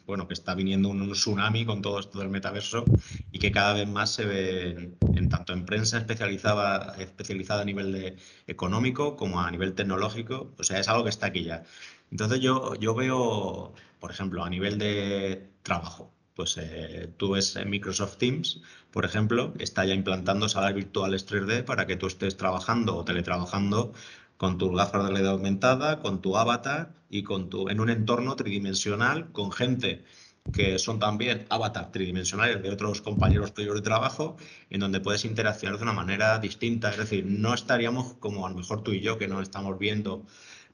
bueno, 0.06 0.26
que 0.26 0.34
está 0.34 0.56
viniendo 0.56 0.88
un 0.88 1.12
tsunami 1.12 1.64
con 1.64 1.82
todo 1.82 2.00
esto 2.00 2.18
del 2.18 2.30
metaverso 2.30 2.84
y 3.30 3.38
que 3.38 3.52
cada 3.52 3.74
vez 3.74 3.86
más 3.86 4.10
se 4.10 4.24
ve 4.24 4.96
en, 5.14 5.28
tanto 5.28 5.52
en 5.52 5.66
prensa 5.66 5.98
especializada, 5.98 6.96
especializada 6.98 7.62
a 7.62 7.64
nivel 7.64 7.92
de, 7.92 8.16
económico 8.48 9.14
como 9.14 9.40
a 9.40 9.48
nivel 9.52 9.74
tecnológico. 9.74 10.52
O 10.58 10.64
sea, 10.64 10.80
es 10.80 10.88
algo 10.88 11.04
que 11.04 11.10
está 11.10 11.26
aquí 11.26 11.44
ya. 11.44 11.62
Entonces 12.10 12.40
yo, 12.40 12.74
yo 12.74 12.94
veo, 12.96 13.72
por 14.00 14.10
ejemplo, 14.10 14.42
a 14.42 14.50
nivel 14.50 14.78
de 14.78 15.48
trabajo, 15.62 16.12
pues 16.34 16.56
eh, 16.58 17.12
tú 17.16 17.32
ves 17.32 17.56
en 17.56 17.70
Microsoft 17.70 18.16
Teams, 18.18 18.62
por 18.90 19.04
ejemplo, 19.04 19.52
está 19.58 19.84
ya 19.84 19.94
implantando 19.94 20.48
salas 20.48 20.74
virtuales 20.74 21.26
3D 21.26 21.64
para 21.64 21.86
que 21.86 21.96
tú 21.96 22.06
estés 22.06 22.36
trabajando 22.36 22.96
o 22.96 23.04
teletrabajando 23.04 23.92
con 24.36 24.56
tus 24.56 24.74
gafas 24.74 25.02
de 25.02 25.08
realidad 25.10 25.32
aumentada, 25.32 26.00
con 26.00 26.20
tu 26.20 26.36
avatar 26.36 26.94
y 27.10 27.22
con 27.24 27.50
tu, 27.50 27.68
en 27.68 27.80
un 27.80 27.90
entorno 27.90 28.36
tridimensional 28.36 29.32
con 29.32 29.52
gente 29.52 30.04
que 30.52 30.78
son 30.78 30.98
también 30.98 31.46
avatar 31.50 31.90
tridimensionales 31.92 32.62
de 32.62 32.70
otros 32.70 33.02
compañeros 33.02 33.52
tuyos 33.52 33.74
de 33.74 33.82
trabajo, 33.82 34.36
en 34.70 34.80
donde 34.80 35.00
puedes 35.00 35.24
interaccionar 35.24 35.76
de 35.76 35.82
una 35.82 35.92
manera 35.92 36.38
distinta. 36.38 36.90
Es 36.90 36.96
decir, 36.96 37.26
no 37.26 37.54
estaríamos 37.54 38.14
como 38.14 38.46
a 38.46 38.50
lo 38.50 38.56
mejor 38.56 38.82
tú 38.82 38.92
y 38.92 39.00
yo, 39.00 39.18
que 39.18 39.28
no 39.28 39.40
estamos 39.40 39.78
viendo 39.78 40.24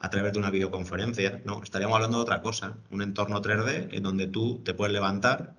a 0.05 0.11
través 0.11 0.35
de 0.35 0.39
una 0.39 0.51
videoconferencia, 0.51 1.41
no, 1.47 1.63
estaríamos 1.63 1.97
hablando 1.97 2.19
de 2.19 2.23
otra 2.25 2.43
cosa, 2.43 2.77
un 2.91 3.01
entorno 3.01 3.41
3D 3.41 3.89
en 3.93 4.03
donde 4.03 4.27
tú 4.27 4.61
te 4.63 4.75
puedes 4.75 4.93
levantar, 4.93 5.57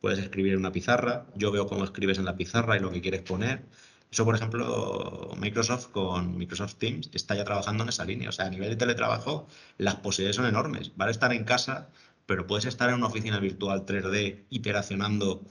puedes 0.00 0.18
escribir 0.18 0.54
en 0.54 0.60
una 0.60 0.72
pizarra, 0.72 1.26
yo 1.34 1.52
veo 1.52 1.66
cómo 1.66 1.84
escribes 1.84 2.16
en 2.18 2.24
la 2.24 2.34
pizarra 2.34 2.76
y 2.76 2.80
lo 2.80 2.90
que 2.90 3.02
quieres 3.02 3.20
poner. 3.20 3.66
Eso, 4.10 4.24
por 4.24 4.34
ejemplo, 4.34 5.30
Microsoft 5.38 5.88
con 5.88 6.38
Microsoft 6.38 6.76
Teams 6.76 7.10
está 7.12 7.34
ya 7.34 7.44
trabajando 7.44 7.82
en 7.82 7.90
esa 7.90 8.04
línea. 8.06 8.30
O 8.30 8.32
sea, 8.32 8.46
a 8.46 8.50
nivel 8.50 8.70
de 8.70 8.76
teletrabajo, 8.76 9.46
las 9.78 9.96
posibilidades 9.96 10.36
son 10.36 10.46
enormes. 10.46 10.92
Vale 10.96 11.12
estar 11.12 11.32
en 11.32 11.44
casa, 11.44 11.90
pero 12.26 12.46
puedes 12.46 12.64
estar 12.64 12.88
en 12.88 12.96
una 12.96 13.06
oficina 13.08 13.40
virtual 13.40 13.84
3D 13.86 14.44
interaccionando, 14.50 15.42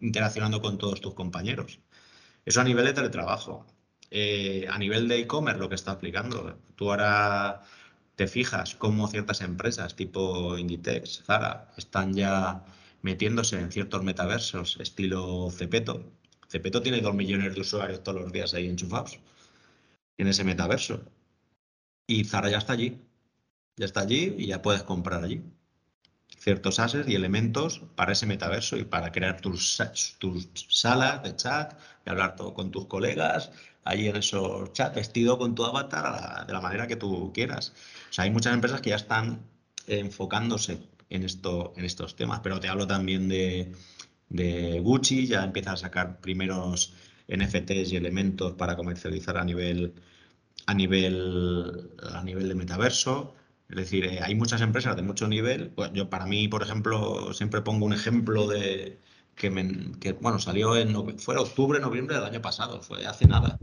interaccionando 0.00 0.62
con 0.62 0.78
todos 0.78 1.00
tus 1.02 1.14
compañeros. 1.14 1.80
Eso 2.46 2.60
a 2.60 2.64
nivel 2.64 2.86
de 2.86 2.94
teletrabajo. 2.94 3.66
Eh, 4.10 4.66
a 4.70 4.78
nivel 4.78 5.08
de 5.08 5.20
e-commerce, 5.20 5.58
lo 5.58 5.68
que 5.70 5.74
está 5.74 5.92
aplicando. 5.92 6.58
Tú 6.76 6.90
ahora 6.90 7.62
te 8.16 8.26
fijas 8.26 8.74
cómo 8.76 9.08
ciertas 9.08 9.40
empresas 9.40 9.96
tipo 9.96 10.58
Inditex, 10.58 11.22
Zara, 11.24 11.72
están 11.76 12.14
ya 12.14 12.64
metiéndose 13.02 13.58
en 13.58 13.72
ciertos 13.72 14.02
metaversos, 14.04 14.78
estilo 14.80 15.50
Cepeto. 15.50 16.12
Cepeto 16.48 16.82
tiene 16.82 17.00
dos 17.00 17.14
millones 17.14 17.54
de 17.54 17.60
usuarios 17.60 18.02
todos 18.02 18.20
los 18.22 18.32
días 18.32 18.54
ahí 18.54 18.68
enchufados 18.68 19.18
en 20.18 20.28
ese 20.28 20.44
metaverso. 20.44 21.02
Y 22.06 22.24
Zara 22.24 22.50
ya 22.50 22.58
está 22.58 22.74
allí. 22.74 23.00
Ya 23.76 23.86
está 23.86 24.00
allí 24.00 24.34
y 24.38 24.46
ya 24.48 24.62
puedes 24.62 24.82
comprar 24.82 25.24
allí 25.24 25.42
ciertos 26.42 26.80
assets 26.80 27.08
y 27.08 27.14
elementos 27.14 27.82
para 27.94 28.12
ese 28.12 28.26
metaverso 28.26 28.76
y 28.76 28.84
para 28.84 29.12
crear 29.12 29.40
tus, 29.40 29.80
tus 30.18 30.48
salas 30.68 31.22
de 31.22 31.36
chat 31.36 31.78
y 32.04 32.10
hablar 32.10 32.34
todo 32.34 32.52
con 32.52 32.70
tus 32.72 32.86
colegas 32.86 33.52
allí 33.84 34.08
en 34.08 34.16
esos 34.16 34.72
chats, 34.72 34.96
vestido 34.96 35.38
con 35.38 35.54
tu 35.54 35.64
avatar 35.64 36.46
de 36.46 36.52
la 36.52 36.60
manera 36.60 36.86
que 36.86 36.96
tú 36.96 37.32
quieras. 37.32 37.72
O 38.10 38.12
sea, 38.12 38.24
hay 38.24 38.30
muchas 38.30 38.54
empresas 38.54 38.80
que 38.80 38.90
ya 38.90 38.96
están 38.96 39.42
enfocándose 39.86 40.78
en, 41.10 41.24
esto, 41.24 41.72
en 41.76 41.84
estos 41.84 42.16
temas, 42.16 42.40
pero 42.40 42.60
te 42.60 42.68
hablo 42.68 42.86
también 42.86 43.28
de, 43.28 43.72
de 44.28 44.80
Gucci, 44.80 45.26
ya 45.26 45.44
empieza 45.44 45.72
a 45.72 45.76
sacar 45.76 46.20
primeros 46.20 46.94
NFTs 47.28 47.92
y 47.92 47.96
elementos 47.96 48.52
para 48.54 48.76
comercializar 48.76 49.36
a 49.36 49.44
nivel, 49.44 49.94
a 50.66 50.74
nivel, 50.74 51.90
a 52.12 52.22
nivel 52.22 52.48
de 52.48 52.54
metaverso. 52.54 53.34
Es 53.68 53.76
decir, 53.76 54.04
eh, 54.04 54.20
hay 54.22 54.34
muchas 54.34 54.60
empresas 54.60 54.96
de 54.96 55.02
mucho 55.02 55.28
nivel. 55.28 55.70
Pues 55.70 55.92
yo, 55.92 56.10
para 56.10 56.26
mí, 56.26 56.48
por 56.48 56.62
ejemplo, 56.62 57.32
siempre 57.32 57.62
pongo 57.62 57.86
un 57.86 57.92
ejemplo 57.92 58.46
de 58.46 59.00
que, 59.34 60.16
bueno, 60.20 60.38
salió 60.38 60.76
en 60.76 61.18
fue 61.18 61.36
octubre, 61.36 61.80
noviembre 61.80 62.16
del 62.16 62.24
año 62.24 62.42
pasado, 62.42 62.80
fue 62.82 63.06
hace 63.06 63.26
nada, 63.26 63.58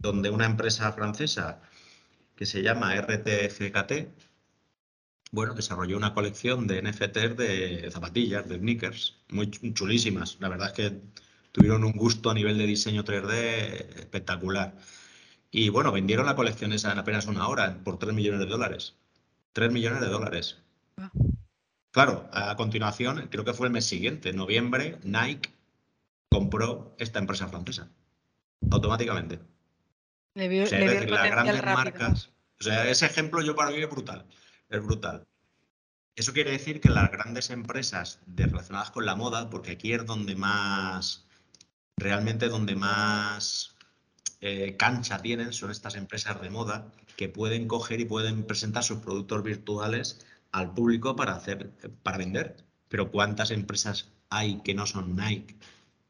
donde 0.00 0.30
una 0.30 0.46
empresa 0.46 0.92
francesa 0.92 1.60
que 2.36 2.46
se 2.46 2.62
llama 2.62 2.94
RTFKT, 2.94 3.92
bueno, 5.32 5.54
desarrolló 5.54 5.96
una 5.96 6.14
colección 6.14 6.66
de 6.66 6.82
NFTs 6.82 7.36
de 7.36 7.90
zapatillas, 7.90 8.48
de 8.48 8.56
sneakers, 8.58 9.18
muy 9.30 9.50
chulísimas. 9.50 10.38
La 10.40 10.48
verdad 10.48 10.68
es 10.68 10.72
que 10.72 11.00
tuvieron 11.52 11.84
un 11.84 11.92
gusto 11.92 12.30
a 12.30 12.34
nivel 12.34 12.56
de 12.56 12.66
diseño 12.66 13.04
3D 13.04 13.98
espectacular. 13.98 14.76
Y 15.50 15.68
bueno, 15.70 15.92
vendieron 15.92 16.26
la 16.26 16.36
colección 16.36 16.72
esa 16.72 16.92
en 16.92 16.98
apenas 16.98 17.26
una 17.26 17.48
hora 17.48 17.78
por 17.84 17.98
3 17.98 18.14
millones 18.14 18.40
de 18.40 18.46
dólares. 18.46 18.94
3 19.52 19.72
millones 19.72 20.00
de 20.00 20.08
dólares. 20.08 20.58
Ah. 20.96 21.10
Claro, 21.98 22.28
a 22.30 22.54
continuación, 22.54 23.26
creo 23.28 23.44
que 23.44 23.52
fue 23.52 23.66
el 23.66 23.72
mes 23.72 23.84
siguiente, 23.84 24.32
noviembre, 24.32 25.00
Nike 25.02 25.50
compró 26.30 26.94
esta 27.00 27.18
empresa 27.18 27.48
francesa. 27.48 27.90
Automáticamente. 28.70 29.40
Le 30.34 30.62
o 30.62 30.66
sea, 30.68 30.78
las 30.78 31.28
grandes 31.28 31.64
marcas. 31.64 32.30
O 32.60 32.62
sea, 32.62 32.88
ese 32.88 33.04
ejemplo 33.04 33.42
yo 33.42 33.56
para 33.56 33.72
mí 33.72 33.78
es 33.78 33.90
brutal. 33.90 34.24
Es 34.68 34.80
brutal. 34.80 35.26
Eso 36.14 36.32
quiere 36.32 36.52
decir 36.52 36.80
que 36.80 36.88
las 36.88 37.10
grandes 37.10 37.50
empresas 37.50 38.20
relacionadas 38.28 38.92
con 38.92 39.04
la 39.04 39.16
moda, 39.16 39.50
porque 39.50 39.72
aquí 39.72 39.92
es 39.92 40.06
donde 40.06 40.36
más, 40.36 41.26
realmente 41.96 42.48
donde 42.48 42.76
más 42.76 43.74
eh, 44.40 44.76
cancha 44.78 45.20
tienen 45.20 45.52
son 45.52 45.72
estas 45.72 45.96
empresas 45.96 46.40
de 46.40 46.48
moda 46.48 46.92
que 47.16 47.28
pueden 47.28 47.66
coger 47.66 47.98
y 47.98 48.04
pueden 48.04 48.44
presentar 48.44 48.84
sus 48.84 48.98
productos 48.98 49.42
virtuales 49.42 50.24
al 50.52 50.74
público 50.74 51.16
para, 51.16 51.34
hacer, 51.34 51.70
para 52.02 52.18
vender. 52.18 52.56
Pero 52.88 53.10
¿cuántas 53.10 53.50
empresas 53.50 54.10
hay 54.30 54.60
que 54.62 54.74
no 54.74 54.86
son 54.86 55.16
Nike, 55.16 55.56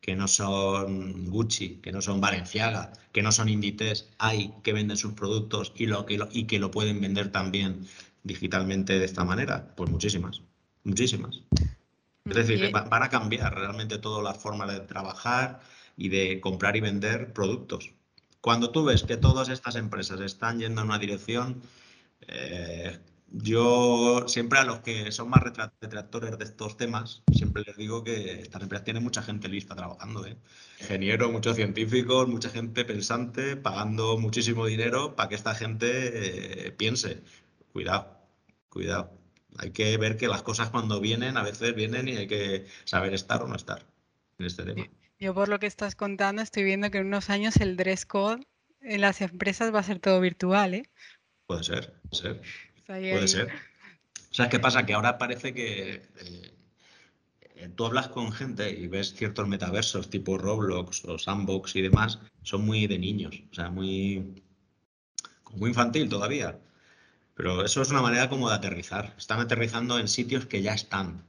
que 0.01 0.15
no 0.15 0.29
son 0.29 1.29
Gucci, 1.31 1.77
que 1.83 1.93
no 1.93 2.01
son 2.01 2.21
Balenciaga, 2.21 2.93
que 3.13 3.23
no 3.23 3.33
son 3.33 3.49
Inditex, 3.49 4.09
hay 4.19 4.55
que 4.63 4.73
venden 4.73 4.97
sus 4.97 5.13
productos 5.13 5.73
y, 5.77 5.87
lo, 5.87 6.07
que 6.07 6.19
y 6.33 6.45
que 6.45 6.59
lo 6.59 6.71
pueden 6.71 7.01
vender 7.01 7.31
también 7.33 7.87
digitalmente 8.23 8.99
de 8.99 9.05
esta 9.05 9.25
manera? 9.25 9.75
Pues 9.77 9.91
muchísimas, 9.91 10.43
muchísimas. 10.85 11.43
Es 12.25 12.35
decir, 12.35 12.71
van 12.73 13.03
a 13.03 13.09
cambiar 13.09 13.55
realmente 13.55 13.99
todas 13.99 14.23
las 14.23 14.37
formas 14.37 14.71
de 14.71 14.81
trabajar 14.81 15.61
y 15.97 16.11
de 16.11 16.41
comprar 16.41 16.77
y 16.77 16.81
vender 16.81 17.33
productos. 17.33 17.93
Cuando 18.41 18.71
tú 18.71 18.85
ves 18.85 19.03
que 19.03 19.17
todas 19.17 19.49
estas 19.49 19.77
empresas 19.77 20.21
están 20.21 20.61
yendo 20.61 20.83
en 20.83 20.89
una 20.89 20.99
dirección, 20.99 21.63
eh, 22.29 22.99
yo 23.31 24.25
siempre 24.27 24.59
a 24.59 24.65
los 24.65 24.81
que 24.81 25.13
son 25.13 25.29
más 25.29 25.43
detractores 25.81 26.39
de 26.39 26.45
estos 26.45 26.77
temas, 26.77 27.23
siempre 27.33 27.63
les 27.67 27.77
digo 27.77 28.03
que 28.03 28.41
esta 28.41 28.59
empresa 28.59 28.85
tiene 28.85 29.01
mucha 29.01 29.23
gente 29.23 29.49
lista 29.49 29.77
trabajando. 29.77 30.27
¿eh? 30.27 30.37
Ingenieros, 30.81 31.31
muchos 31.31 31.57
científicos, 31.57 32.29
mucha 32.29 32.49
gente 32.49 32.85
pensante, 32.85 33.57
pagando 33.57 34.19
muchísimo 34.19 34.67
dinero 34.67 35.15
para 35.15 35.29
que 35.29 35.35
esta 35.35 35.55
gente 35.55 36.69
eh, 36.69 36.73
piense. 36.73 37.23
Cuidado, 37.73 38.19
cuidado. 38.69 39.13
Hay 39.59 39.73
que 39.73 39.97
ver 39.99 40.17
que 40.17 40.29
las 40.29 40.43
cosas 40.43 40.71
cuando 40.71 41.01
vienen, 41.01 41.37
a 41.37 41.43
veces 41.43 41.75
vienen 41.75 42.09
y 42.09 42.17
hay 42.17 42.27
que 42.27 42.67
saber 42.85 43.13
estar 43.13 43.43
o 43.43 43.49
no 43.49 43.57
estar 43.57 43.85
en 44.39 44.47
este 44.47 44.65
tema. 44.65 44.87
Yo 45.19 45.35
por 45.35 45.49
lo 45.49 45.59
que 45.59 45.67
estás 45.67 45.97
contando 45.97 46.43
estoy 46.43 46.65
viendo 46.65 46.91
que 46.91 46.99
en 46.99 47.07
unos 47.07 47.29
años 47.29 47.57
el 47.57 47.77
dress 47.77 48.07
code 48.07 48.47
en 48.81 49.01
las 49.01 49.21
empresas 49.21 49.75
va 49.75 49.81
a 49.81 49.83
ser 49.83 49.99
todo 49.99 50.21
virtual, 50.21 50.75
¿eh? 50.75 50.83
Puede 51.47 51.65
ser, 51.65 51.95
puede 52.09 52.23
ser. 52.23 52.43
Puede 52.89 53.29
ser. 53.29 53.49
¿Sabes 54.31 54.51
qué 54.51 54.59
pasa? 54.59 54.87
Que 54.87 54.95
ahora 54.95 55.19
parece 55.19 55.53
que 55.53 56.03
eh, 56.21 56.55
eh, 57.55 57.69
tú 57.75 57.87
hablas 57.87 58.09
con 58.09 58.33
gente 58.33 58.71
y 58.71 58.87
ves 58.89 59.15
ciertos 59.15 59.47
metaversos 59.47 60.11
tipo 60.11 60.39
Roblox 60.39 61.05
o 61.05 61.19
Sandbox 61.19 61.77
y 61.77 61.83
demás, 61.83 62.19
son 62.43 62.65
muy 62.65 62.87
de 62.87 62.99
niños, 62.99 63.43
o 63.51 63.55
sea, 63.55 63.71
muy, 63.71 64.43
muy 65.53 65.71
infantil 65.71 66.09
todavía. 66.09 66.59
Pero 67.35 67.65
eso 67.65 67.83
es 67.83 67.91
una 67.91 68.03
manera 68.03 68.29
como 68.29 68.49
de 68.49 68.57
aterrizar. 68.57 69.15
Están 69.17 69.39
aterrizando 69.41 69.99
en 69.99 70.09
sitios 70.09 70.47
que 70.47 70.63
ya 70.63 70.75
están. 70.75 71.25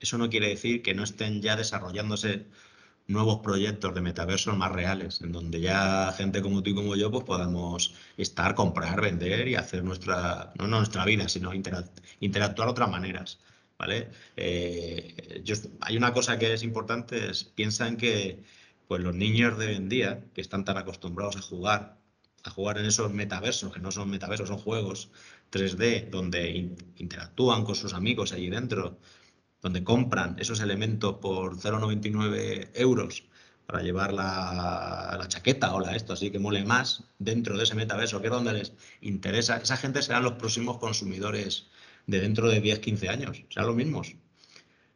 Eso 0.00 0.18
no 0.18 0.28
quiere 0.28 0.48
decir 0.48 0.82
que 0.82 0.94
no 0.94 1.04
estén 1.04 1.40
ya 1.40 1.56
desarrollándose 1.56 2.46
nuevos 3.12 3.40
proyectos 3.40 3.94
de 3.94 4.00
metaversos 4.00 4.56
más 4.56 4.72
reales, 4.72 5.20
en 5.22 5.32
donde 5.32 5.60
ya 5.60 6.12
gente 6.16 6.42
como 6.42 6.62
tú 6.62 6.70
y 6.70 6.74
como 6.74 6.96
yo 6.96 7.10
pues 7.10 7.24
podamos 7.24 7.94
estar, 8.16 8.54
comprar, 8.54 9.00
vender 9.00 9.48
y 9.48 9.54
hacer 9.56 9.84
nuestra, 9.84 10.52
no 10.58 10.66
nuestra 10.66 11.04
vida, 11.04 11.28
sino 11.28 11.52
interactuar 11.54 12.68
de 12.68 12.72
otras 12.72 12.90
maneras. 12.90 13.38
¿vale? 13.78 14.10
Eh, 14.36 15.42
hay 15.80 15.96
una 15.96 16.12
cosa 16.12 16.38
que 16.38 16.54
es 16.54 16.62
importante, 16.62 17.30
es 17.30 17.44
piensan 17.44 17.96
que 17.96 18.42
pues 18.88 19.02
los 19.02 19.14
niños 19.14 19.58
de 19.58 19.66
hoy 19.68 19.74
en 19.76 19.88
día, 19.88 20.24
que 20.34 20.40
están 20.40 20.64
tan 20.64 20.76
acostumbrados 20.76 21.36
a 21.36 21.42
jugar, 21.42 21.98
a 22.44 22.50
jugar 22.50 22.78
en 22.78 22.86
esos 22.86 23.12
metaversos, 23.12 23.72
que 23.72 23.80
no 23.80 23.90
son 23.90 24.10
metaversos, 24.10 24.48
son 24.48 24.58
juegos 24.58 25.10
3D, 25.50 26.10
donde 26.10 26.74
interactúan 26.96 27.64
con 27.64 27.74
sus 27.74 27.94
amigos 27.94 28.32
allí 28.32 28.50
dentro, 28.50 28.98
donde 29.62 29.84
compran 29.84 30.36
esos 30.38 30.60
elementos 30.60 31.14
por 31.14 31.56
0,99 31.56 32.70
euros 32.74 33.24
para 33.66 33.82
llevar 33.82 34.12
la, 34.12 35.16
la, 35.18 35.28
chaqueta 35.28 35.72
o 35.74 35.80
la 35.80 35.94
esto, 35.94 36.12
así 36.12 36.30
que 36.30 36.38
mole 36.38 36.64
más 36.64 37.04
dentro 37.18 37.56
de 37.56 37.62
ese 37.62 37.74
metaverso, 37.74 38.20
que 38.20 38.26
es 38.26 38.32
donde 38.32 38.52
les 38.52 38.72
interesa. 39.00 39.56
Esa 39.56 39.76
gente 39.76 40.02
serán 40.02 40.24
los 40.24 40.34
próximos 40.34 40.78
consumidores 40.78 41.68
de 42.06 42.20
dentro 42.20 42.48
de 42.48 42.60
10, 42.60 42.80
15 42.80 43.08
años, 43.08 43.42
serán 43.48 43.68
los 43.68 43.76
mismos. 43.76 44.16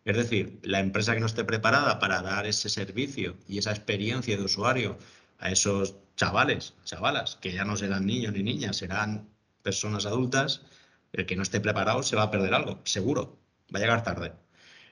Es 0.05 0.17
decir, 0.17 0.61
la 0.63 0.81
empresa 0.81 1.15
que 1.15 1.21
no 1.21 1.27
esté 1.27 1.45
preparada 1.45 1.99
para 1.99 2.23
dar 2.23 2.47
ese 2.47 2.69
servicio 2.69 3.37
y 3.49 3.59
esa 3.59 3.71
experiencia 3.71 4.37
de 4.37 4.45
usuario 4.45 4.99
a 5.39 5.51
esos 5.51 5.97
chavales, 6.17 6.75
chavalas, 6.85 7.37
que 7.37 7.53
ya 7.53 7.65
no 7.65 7.77
serán 7.77 8.07
niños 8.07 8.33
ni 8.33 8.43
niñas, 8.43 8.77
serán 8.77 9.29
personas 9.63 10.07
adultas, 10.07 10.63
el 11.13 11.27
que 11.27 11.37
no 11.37 11.43
esté 11.43 11.61
preparado 11.61 12.03
se 12.03 12.17
va 12.17 12.25
a 12.25 12.31
perder 12.31 12.55
algo, 12.55 12.81
seguro, 12.85 13.39
va 13.75 13.79
a 13.79 13.83
llegar 13.83 14.03
tarde. 14.03 14.33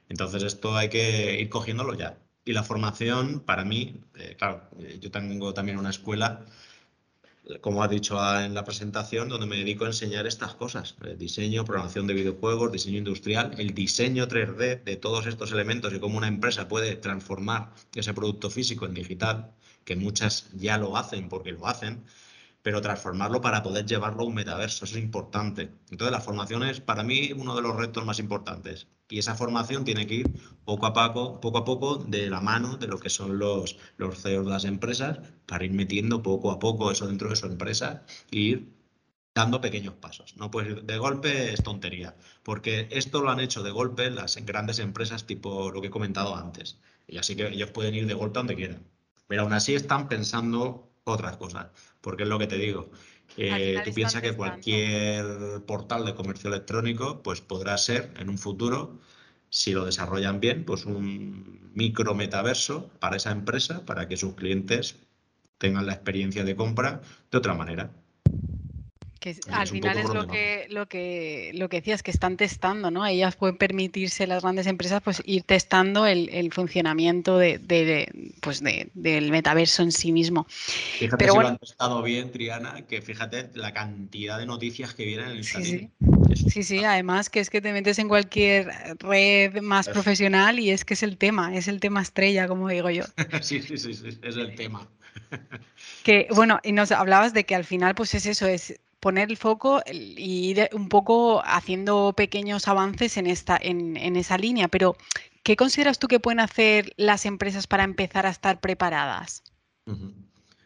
Entonces 0.08 0.42
esto 0.42 0.76
hay 0.76 0.88
que 0.88 1.40
ir 1.40 1.48
cogiéndolo 1.48 1.94
ya. 1.94 2.18
Y 2.44 2.52
la 2.52 2.62
formación, 2.62 3.40
para 3.40 3.64
mí, 3.64 4.00
eh, 4.16 4.36
claro, 4.38 4.68
eh, 4.78 4.98
yo 5.00 5.10
tengo 5.10 5.54
también 5.54 5.78
una 5.78 5.90
escuela, 5.90 6.44
como 7.60 7.82
has 7.82 7.90
dicho 7.90 8.18
en 8.40 8.54
la 8.54 8.64
presentación, 8.64 9.28
donde 9.28 9.46
me 9.46 9.56
dedico 9.56 9.84
a 9.84 9.88
enseñar 9.88 10.26
estas 10.26 10.54
cosas. 10.54 10.96
Eh, 11.04 11.16
diseño, 11.18 11.64
programación 11.64 12.06
de 12.06 12.14
videojuegos, 12.14 12.72
diseño 12.72 12.98
industrial, 12.98 13.54
el 13.58 13.74
diseño 13.74 14.28
3D 14.28 14.82
de 14.84 14.96
todos 14.96 15.26
estos 15.26 15.52
elementos 15.52 15.92
y 15.94 16.00
cómo 16.00 16.18
una 16.18 16.28
empresa 16.28 16.68
puede 16.68 16.96
transformar 16.96 17.72
ese 17.94 18.14
producto 18.14 18.50
físico 18.50 18.86
en 18.86 18.94
digital, 18.94 19.52
que 19.84 19.96
muchas 19.96 20.50
ya 20.54 20.78
lo 20.78 20.96
hacen 20.96 21.28
porque 21.28 21.52
lo 21.52 21.66
hacen, 21.66 22.04
pero 22.64 22.80
transformarlo 22.80 23.42
para 23.42 23.62
poder 23.62 23.84
llevarlo 23.84 24.22
a 24.22 24.26
un 24.26 24.34
metaverso, 24.34 24.86
eso 24.86 24.96
es 24.96 25.04
importante. 25.04 25.70
Entonces 25.90 26.10
la 26.10 26.22
formación 26.22 26.62
es 26.62 26.80
para 26.80 27.02
mí 27.02 27.30
uno 27.36 27.54
de 27.54 27.60
los 27.60 27.76
retos 27.76 28.06
más 28.06 28.18
importantes. 28.18 28.88
Y 29.10 29.18
esa 29.18 29.34
formación 29.34 29.84
tiene 29.84 30.06
que 30.06 30.14
ir 30.14 30.32
poco 30.64 30.86
a 30.86 30.94
poco, 30.94 31.42
poco 31.42 31.58
a 31.58 31.64
poco 31.66 31.96
de 31.96 32.30
la 32.30 32.40
mano 32.40 32.78
de 32.78 32.86
lo 32.86 32.98
que 32.98 33.10
son 33.10 33.38
los, 33.38 33.76
los 33.98 34.22
CEOs 34.22 34.46
de 34.46 34.50
las 34.50 34.64
empresas 34.64 35.18
para 35.44 35.66
ir 35.66 35.72
metiendo 35.72 36.22
poco 36.22 36.50
a 36.50 36.58
poco 36.58 36.90
eso 36.90 37.06
dentro 37.06 37.28
de 37.28 37.36
su 37.36 37.44
empresa 37.44 38.06
e 38.30 38.36
ir 38.38 38.72
dando 39.34 39.60
pequeños 39.60 39.94
pasos. 39.96 40.34
No 40.38 40.50
pues 40.50 40.86
de 40.86 40.96
golpe 40.96 41.52
es 41.52 41.62
tontería, 41.62 42.16
porque 42.42 42.88
esto 42.90 43.20
lo 43.20 43.30
han 43.30 43.40
hecho 43.40 43.62
de 43.62 43.72
golpe 43.72 44.10
las 44.10 44.36
grandes 44.46 44.78
empresas 44.78 45.26
tipo 45.26 45.70
lo 45.70 45.82
que 45.82 45.88
he 45.88 45.90
comentado 45.90 46.34
antes. 46.34 46.78
Y 47.06 47.18
así 47.18 47.36
que 47.36 47.48
ellos 47.48 47.70
pueden 47.72 47.94
ir 47.94 48.06
de 48.06 48.14
golpe 48.14 48.38
donde 48.38 48.56
quieran. 48.56 48.86
Pero 49.26 49.42
aún 49.42 49.52
así 49.52 49.74
están 49.74 50.08
pensando 50.08 50.93
otras 51.04 51.36
cosas, 51.36 51.68
porque 52.00 52.24
es 52.24 52.28
lo 52.28 52.38
que 52.38 52.46
te 52.46 52.56
digo. 52.56 52.90
Eh, 53.36 53.82
tú 53.84 53.92
piensas 53.92 54.22
que 54.22 54.34
cualquier 54.36 55.62
portal 55.66 56.04
de 56.04 56.14
comercio 56.14 56.48
electrónico 56.48 57.22
pues 57.22 57.40
podrá 57.40 57.76
ser 57.78 58.12
en 58.18 58.28
un 58.28 58.38
futuro, 58.38 59.00
si 59.50 59.72
lo 59.72 59.84
desarrollan 59.84 60.40
bien, 60.40 60.64
pues 60.64 60.84
un 60.86 61.70
micro 61.74 62.14
metaverso 62.14 62.90
para 63.00 63.16
esa 63.16 63.30
empresa, 63.32 63.84
para 63.86 64.08
que 64.08 64.16
sus 64.16 64.34
clientes 64.34 64.96
tengan 65.58 65.86
la 65.86 65.94
experiencia 65.94 66.44
de 66.44 66.56
compra 66.56 67.02
de 67.30 67.38
otra 67.38 67.54
manera. 67.54 67.90
Que 69.24 69.34
al 69.52 69.66
final 69.68 69.96
es 69.96 70.12
lo 70.12 70.26
que, 70.26 70.66
lo 70.68 70.86
que 70.86 71.50
lo 71.54 71.70
que 71.70 71.78
decías, 71.78 72.02
que 72.02 72.10
están 72.10 72.36
testando, 72.36 72.90
¿no? 72.90 73.06
Ellas 73.06 73.36
pueden 73.36 73.56
permitirse, 73.56 74.26
las 74.26 74.42
grandes 74.42 74.66
empresas, 74.66 75.00
pues 75.02 75.22
ir 75.24 75.44
testando 75.44 76.04
el, 76.04 76.52
funcionamiento 76.52 77.38
de, 77.38 77.58
pues 78.42 78.60
del 78.60 79.30
metaverso 79.30 79.82
en 79.82 79.92
sí 79.92 80.12
mismo. 80.12 80.44
Fíjate 80.48 81.16
Pero 81.16 81.32
si 81.32 81.38
lo 81.40 81.48
han 81.48 81.56
testado 81.56 82.02
bien, 82.02 82.32
Triana, 82.32 82.82
que 82.86 83.00
fíjate 83.00 83.48
la 83.54 83.72
cantidad 83.72 84.38
de 84.38 84.44
noticias 84.44 84.92
que 84.92 85.06
vienen 85.06 85.30
en 85.30 85.36
el 85.38 85.44
sí, 85.44 85.88
sí. 86.50 86.62
sí, 86.62 86.84
además 86.84 87.30
que 87.30 87.40
es 87.40 87.48
que 87.48 87.62
te 87.62 87.72
metes 87.72 87.98
en 87.98 88.08
cualquier 88.08 88.68
red 88.98 89.58
más 89.62 89.88
profesional 89.88 90.58
y 90.58 90.68
es 90.68 90.84
que 90.84 90.92
es 90.92 91.02
el 91.02 91.16
tema, 91.16 91.56
es 91.56 91.66
el 91.66 91.80
tema 91.80 92.02
estrella, 92.02 92.46
como 92.46 92.68
digo 92.68 92.90
yo. 92.90 93.04
sí, 93.40 93.62
sí, 93.62 93.78
sí, 93.78 93.92
es 94.20 94.36
el 94.36 94.54
tema. 94.54 94.86
que 96.02 96.28
bueno, 96.28 96.60
y 96.62 96.72
nos 96.72 96.92
hablabas 96.92 97.32
de 97.32 97.44
que 97.44 97.54
al 97.54 97.64
final, 97.64 97.94
pues 97.94 98.14
es 98.14 98.26
eso, 98.26 98.46
es 98.46 98.78
poner 99.04 99.30
el 99.30 99.36
foco 99.36 99.82
y 99.86 100.48
ir 100.48 100.70
un 100.72 100.88
poco 100.88 101.42
haciendo 101.44 102.14
pequeños 102.16 102.68
avances 102.68 103.18
en, 103.18 103.26
esta, 103.26 103.58
en, 103.60 104.16
esa 104.16 104.38
línea. 104.38 104.68
Pero, 104.68 104.96
¿qué 105.42 105.56
consideras 105.56 105.98
tú 105.98 106.08
que 106.08 106.20
pueden 106.20 106.40
hacer 106.40 106.94
las 106.96 107.26
empresas 107.26 107.66
para 107.66 107.84
empezar 107.84 108.24
a 108.24 108.30
estar 108.30 108.62
preparadas? 108.62 109.42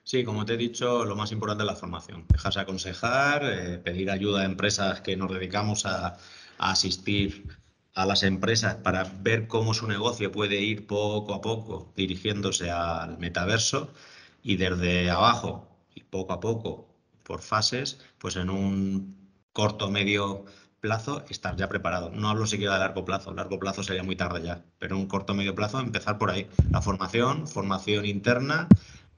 Sí, 0.05 0.23
como 0.23 0.47
te 0.47 0.55
he 0.55 0.57
dicho, 0.57 1.05
lo 1.05 1.17
más 1.17 1.33
importante 1.33 1.65
es 1.65 1.67
la 1.67 1.75
formación. 1.75 2.27
Dejarse 2.29 2.61
aconsejar, 2.61 3.43
eh, 3.45 3.79
pedir 3.79 4.09
ayuda 4.09 4.43
a 4.43 4.45
empresas 4.45 5.01
que 5.01 5.17
nos 5.17 5.33
dedicamos 5.33 5.85
a, 5.85 6.17
a 6.59 6.71
asistir 6.71 7.45
a 7.95 8.07
las 8.07 8.23
empresas 8.23 8.77
para 8.77 9.03
ver 9.03 9.49
cómo 9.49 9.75
su 9.75 9.89
negocio 9.89 10.31
puede 10.31 10.61
ir 10.61 10.87
poco 10.87 11.35
a 11.35 11.41
poco 11.41 11.93
dirigiéndose 11.97 12.71
al 12.71 13.19
metaverso 13.19 13.93
y 14.45 14.59
desde 14.59 15.11
abajo 15.11 15.69
y 15.97 16.05
poco 16.05 16.33
a 16.35 16.39
poco 16.39 16.88
por 17.29 17.43
fases, 17.43 18.01
pues 18.19 18.37
en 18.37 18.51
un 18.51 19.17
corto 19.53 19.91
medio 19.91 20.47
plazo 20.81 21.25
estar 21.29 21.57
ya 21.57 21.69
preparado. 21.69 22.11
No 22.11 22.31
hablo 22.31 22.47
siquiera 22.47 22.75
de 22.75 22.81
largo 22.81 23.05
plazo, 23.05 23.35
largo 23.35 23.59
plazo 23.59 23.83
sería 23.83 24.03
muy 24.03 24.17
tarde 24.17 24.43
ya, 24.43 24.65
pero 24.79 24.97
en 24.97 25.03
un 25.03 25.09
corto 25.09 25.35
medio 25.35 25.55
plazo 25.55 25.79
empezar 25.79 26.19
por 26.19 26.31
ahí. 26.31 26.49
La 26.71 26.81
formación, 26.81 27.47
formación 27.47 28.07
interna, 28.07 28.67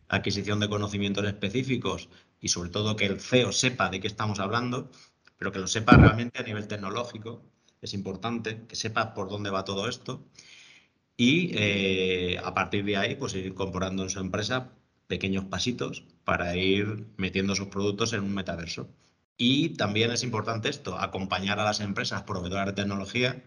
adquisición 0.09 0.59
de 0.59 0.69
conocimientos 0.69 1.25
específicos 1.25 2.09
y 2.41 2.49
sobre 2.49 2.71
todo 2.71 2.97
que 2.97 3.07
el 3.07 3.21
CEO 3.21 3.53
sepa 3.53 3.91
de 3.91 4.01
qué 4.01 4.09
estamos 4.09 4.41
hablando, 4.41 4.91
pero 5.39 5.53
que 5.53 5.61
lo 5.61 5.69
sepa 5.69 5.97
realmente 5.97 6.41
a 6.41 6.43
nivel 6.43 6.67
tecnológico 6.67 7.43
es 7.81 7.95
importante 7.95 8.67
que 8.67 8.77
sepa 8.77 9.15
por 9.15 9.29
dónde 9.29 9.51
va 9.51 9.65
todo 9.65 9.89
esto 9.89 10.23
y 11.17 11.51
eh, 11.55 12.39
a 12.43 12.53
partir 12.55 12.85
de 12.85 12.97
ahí 12.97 13.15
pues 13.15 13.35
ir 13.35 13.47
incorporando 13.47 14.03
en 14.03 14.11
su 14.11 14.21
empresa 14.21 14.73
pequeños 15.11 15.45
pasitos 15.47 16.05
para 16.25 16.57
ir 16.57 17.07
metiendo 17.17 17.55
sus 17.57 17.67
productos 17.67 18.13
en 18.13 18.21
un 18.23 18.33
metaverso. 18.33 18.89
Y 19.37 19.71
también 19.71 20.13
es 20.13 20.23
importante 20.23 20.69
esto, 20.71 20.99
acompañar 20.99 21.59
a 21.61 21.65
las 21.65 21.81
empresas 21.81 22.23
proveedoras 22.23 22.67
de 22.67 22.73
tecnología 22.75 23.43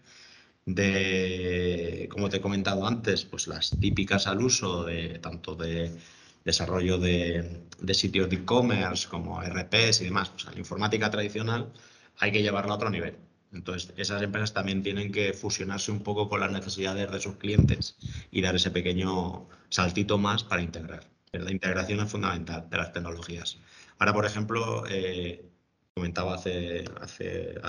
de, 0.66 2.08
como 2.10 2.28
te 2.28 2.38
he 2.38 2.40
comentado 2.40 2.86
antes, 2.86 3.24
pues 3.24 3.46
las 3.48 3.70
típicas 3.80 4.26
al 4.26 4.42
uso 4.42 4.84
de 4.84 5.18
tanto 5.20 5.54
de 5.56 5.96
desarrollo 6.44 6.98
de, 6.98 7.62
de 7.80 7.94
sitios 7.94 8.28
de 8.28 8.36
e-commerce 8.36 9.08
como 9.08 9.42
RPs 9.42 10.02
y 10.02 10.04
demás. 10.04 10.30
Pues 10.30 10.44
la 10.46 10.58
informática 10.58 11.10
tradicional 11.10 11.72
hay 12.18 12.30
que 12.32 12.42
llevarla 12.42 12.72
a 12.74 12.76
otro 12.76 12.90
nivel. 12.90 13.16
Entonces, 13.52 13.94
esas 13.96 14.20
empresas 14.22 14.52
también 14.52 14.82
tienen 14.82 15.12
que 15.12 15.32
fusionarse 15.32 15.92
un 15.92 16.00
poco 16.00 16.28
con 16.28 16.40
las 16.40 16.52
necesidades 16.52 17.10
de 17.10 17.20
sus 17.20 17.36
clientes 17.36 17.96
y 18.30 18.42
dar 18.42 18.56
ese 18.56 18.70
pequeño 18.70 19.46
saltito 19.70 20.18
más 20.18 20.44
para 20.44 20.62
integrar. 20.62 21.13
La 21.38 21.50
integración 21.50 22.00
es 22.00 22.10
fundamental 22.10 22.68
de 22.70 22.76
las 22.76 22.92
tecnologías. 22.92 23.58
Ahora, 23.98 24.12
por 24.12 24.26
ejemplo, 24.26 24.84
eh, 24.88 25.50
comentaba 25.94 26.34
hace, 26.34 26.84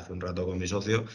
un 0.09 0.21
rato 0.21 0.45
con 0.45 0.57
mi 0.57 0.67
socio, 0.67 1.05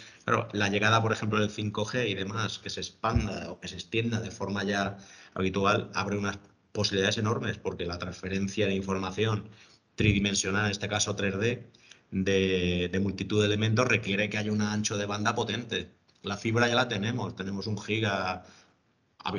la 0.52 0.68
llegada, 0.68 1.02
por 1.02 1.12
ejemplo, 1.12 1.40
del 1.40 1.50
5G 1.50 2.08
y 2.08 2.14
demás, 2.14 2.58
que 2.58 2.70
se 2.70 2.80
expanda 2.80 3.50
o 3.50 3.58
que 3.60 3.68
se 3.68 3.74
extienda 3.74 4.20
de 4.20 4.30
forma 4.30 4.62
ya 4.64 4.98
habitual, 5.34 5.90
abre 5.94 6.16
unas 6.16 6.38
posibilidades 6.72 7.18
enormes 7.18 7.58
porque 7.58 7.84
la 7.84 7.98
transferencia 7.98 8.66
de 8.66 8.74
información 8.74 9.48
tridimensional, 9.96 10.66
en 10.66 10.70
este 10.70 10.88
caso 10.88 11.16
3D, 11.16 11.64
de, 12.10 13.00
multitud 13.02 13.40
de 13.40 13.46
elementos 13.46 13.88
requiere 13.88 14.28
que 14.30 14.38
haya 14.38 14.52
un 14.52 14.62
ancho 14.62 14.96
de 14.96 15.06
banda 15.06 15.34
potente. 15.34 15.90
La 16.22 16.36
fibra 16.36 16.68
ya 16.68 16.74
la 16.74 16.88
tenemos, 16.88 17.34
tenemos 17.36 17.66
un 17.66 17.78
giga, 17.78 18.44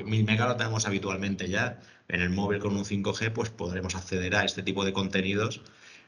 mil 0.05 0.23
megas 0.25 0.47
lo 0.47 0.55
tenemos 0.55 0.85
habitualmente 0.85 1.49
ya. 1.49 1.79
En 2.07 2.21
el 2.21 2.29
móvil 2.29 2.59
con 2.59 2.75
un 2.75 2.83
5G 2.83 3.31
pues 3.31 3.49
podremos 3.49 3.95
acceder 3.95 4.35
a 4.35 4.43
este 4.43 4.63
tipo 4.63 4.83
de 4.85 4.93
contenidos 4.93 5.61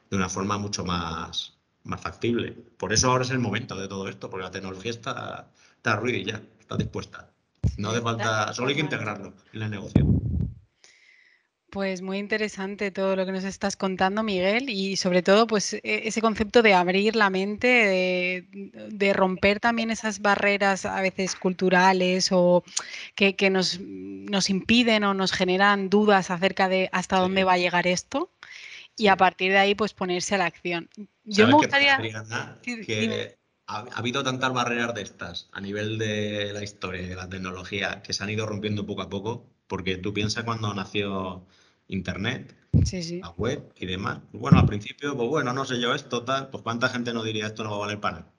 de 0.09 0.17
una 0.17 0.29
forma 0.29 0.57
mucho 0.57 0.85
más, 0.85 1.57
más 1.83 2.01
factible. 2.01 2.51
Por 2.77 2.93
eso 2.93 3.09
ahora 3.09 3.23
es 3.23 3.31
el 3.31 3.39
momento 3.39 3.75
de 3.75 3.87
todo 3.87 4.07
esto, 4.07 4.29
porque 4.29 4.43
la 4.45 4.51
tecnología 4.51 4.91
está, 4.91 5.51
está 5.77 6.01
ya, 6.23 6.41
está 6.59 6.77
dispuesta. 6.77 7.29
No 7.77 7.89
hace 7.89 8.01
falta, 8.01 8.53
solo 8.53 8.69
hay 8.69 8.75
que 8.75 8.81
integrarlo 8.81 9.33
en 9.53 9.61
el 9.61 9.71
negocio. 9.71 10.05
Pues 11.73 12.03
muy 12.03 12.19
interesante 12.19 12.91
todo 12.91 13.15
lo 13.15 13.25
que 13.25 13.31
nos 13.31 13.43
estás 13.45 13.75
contando, 13.75 14.21
Miguel, 14.21 14.69
y 14.69 14.95
sobre 14.95 15.23
todo, 15.23 15.47
pues 15.47 15.73
e, 15.73 15.81
ese 15.83 16.21
concepto 16.21 16.61
de 16.61 16.75
abrir 16.75 17.15
la 17.15 17.31
mente, 17.31 18.45
de, 18.91 19.13
romper 19.13 19.59
también 19.59 19.89
esas 19.89 20.21
barreras 20.21 20.85
a 20.85 21.01
veces 21.01 21.35
culturales 21.35 22.29
o 22.31 22.63
que, 23.15 23.49
nos, 23.49 23.79
nos, 23.79 24.51
impiden 24.51 25.03
o 25.03 25.15
nos 25.15 25.31
generan 25.31 25.89
dudas 25.89 26.29
acerca 26.29 26.69
de 26.69 26.89
hasta 26.91 27.17
dónde 27.17 27.43
va 27.43 27.53
a 27.53 27.57
llegar 27.57 27.87
esto. 27.87 28.29
Y 28.95 29.07
a 29.07 29.17
partir 29.17 29.51
de 29.51 29.57
ahí, 29.57 29.73
pues 29.73 29.95
ponerse 29.95 30.35
a 30.35 30.37
la 30.37 30.45
acción. 30.45 30.91
Yo 31.23 31.47
me 31.47 31.53
gustaría. 31.53 31.97
Que, 32.61 33.35
ha, 33.65 33.77
ha 33.77 33.97
habido 33.97 34.21
tantas 34.23 34.53
barreras 34.53 34.93
de 34.93 35.01
estas 35.01 35.49
a 35.51 35.59
nivel 35.59 35.97
de 35.97 36.53
la 36.53 36.61
historia 36.61 37.01
y 37.01 37.07
de 37.07 37.15
la 37.15 37.29
tecnología 37.29 38.03
que 38.03 38.13
se 38.13 38.23
han 38.23 38.29
ido 38.29 38.45
rompiendo 38.45 38.85
poco 38.85 39.01
a 39.01 39.09
poco, 39.09 39.49
porque 39.65 39.97
tú 39.97 40.13
piensas 40.13 40.43
cuando 40.43 40.71
nació 40.75 41.47
Internet, 41.87 42.55
la 43.21 43.29
web 43.29 43.71
y 43.77 43.85
demás. 43.85 44.19
Bueno, 44.31 44.59
al 44.59 44.65
principio, 44.65 45.15
pues 45.15 45.29
bueno, 45.29 45.53
no 45.53 45.65
sé 45.65 45.79
yo 45.79 45.93
esto, 45.93 46.23
tal, 46.23 46.49
pues 46.49 46.63
cuánta 46.63 46.89
gente 46.89 47.13
no 47.13 47.23
diría 47.23 47.47
esto 47.47 47.63
no 47.63 47.71
va 47.71 47.75
a 47.77 47.79
valer 47.79 47.99
para. 47.99 48.31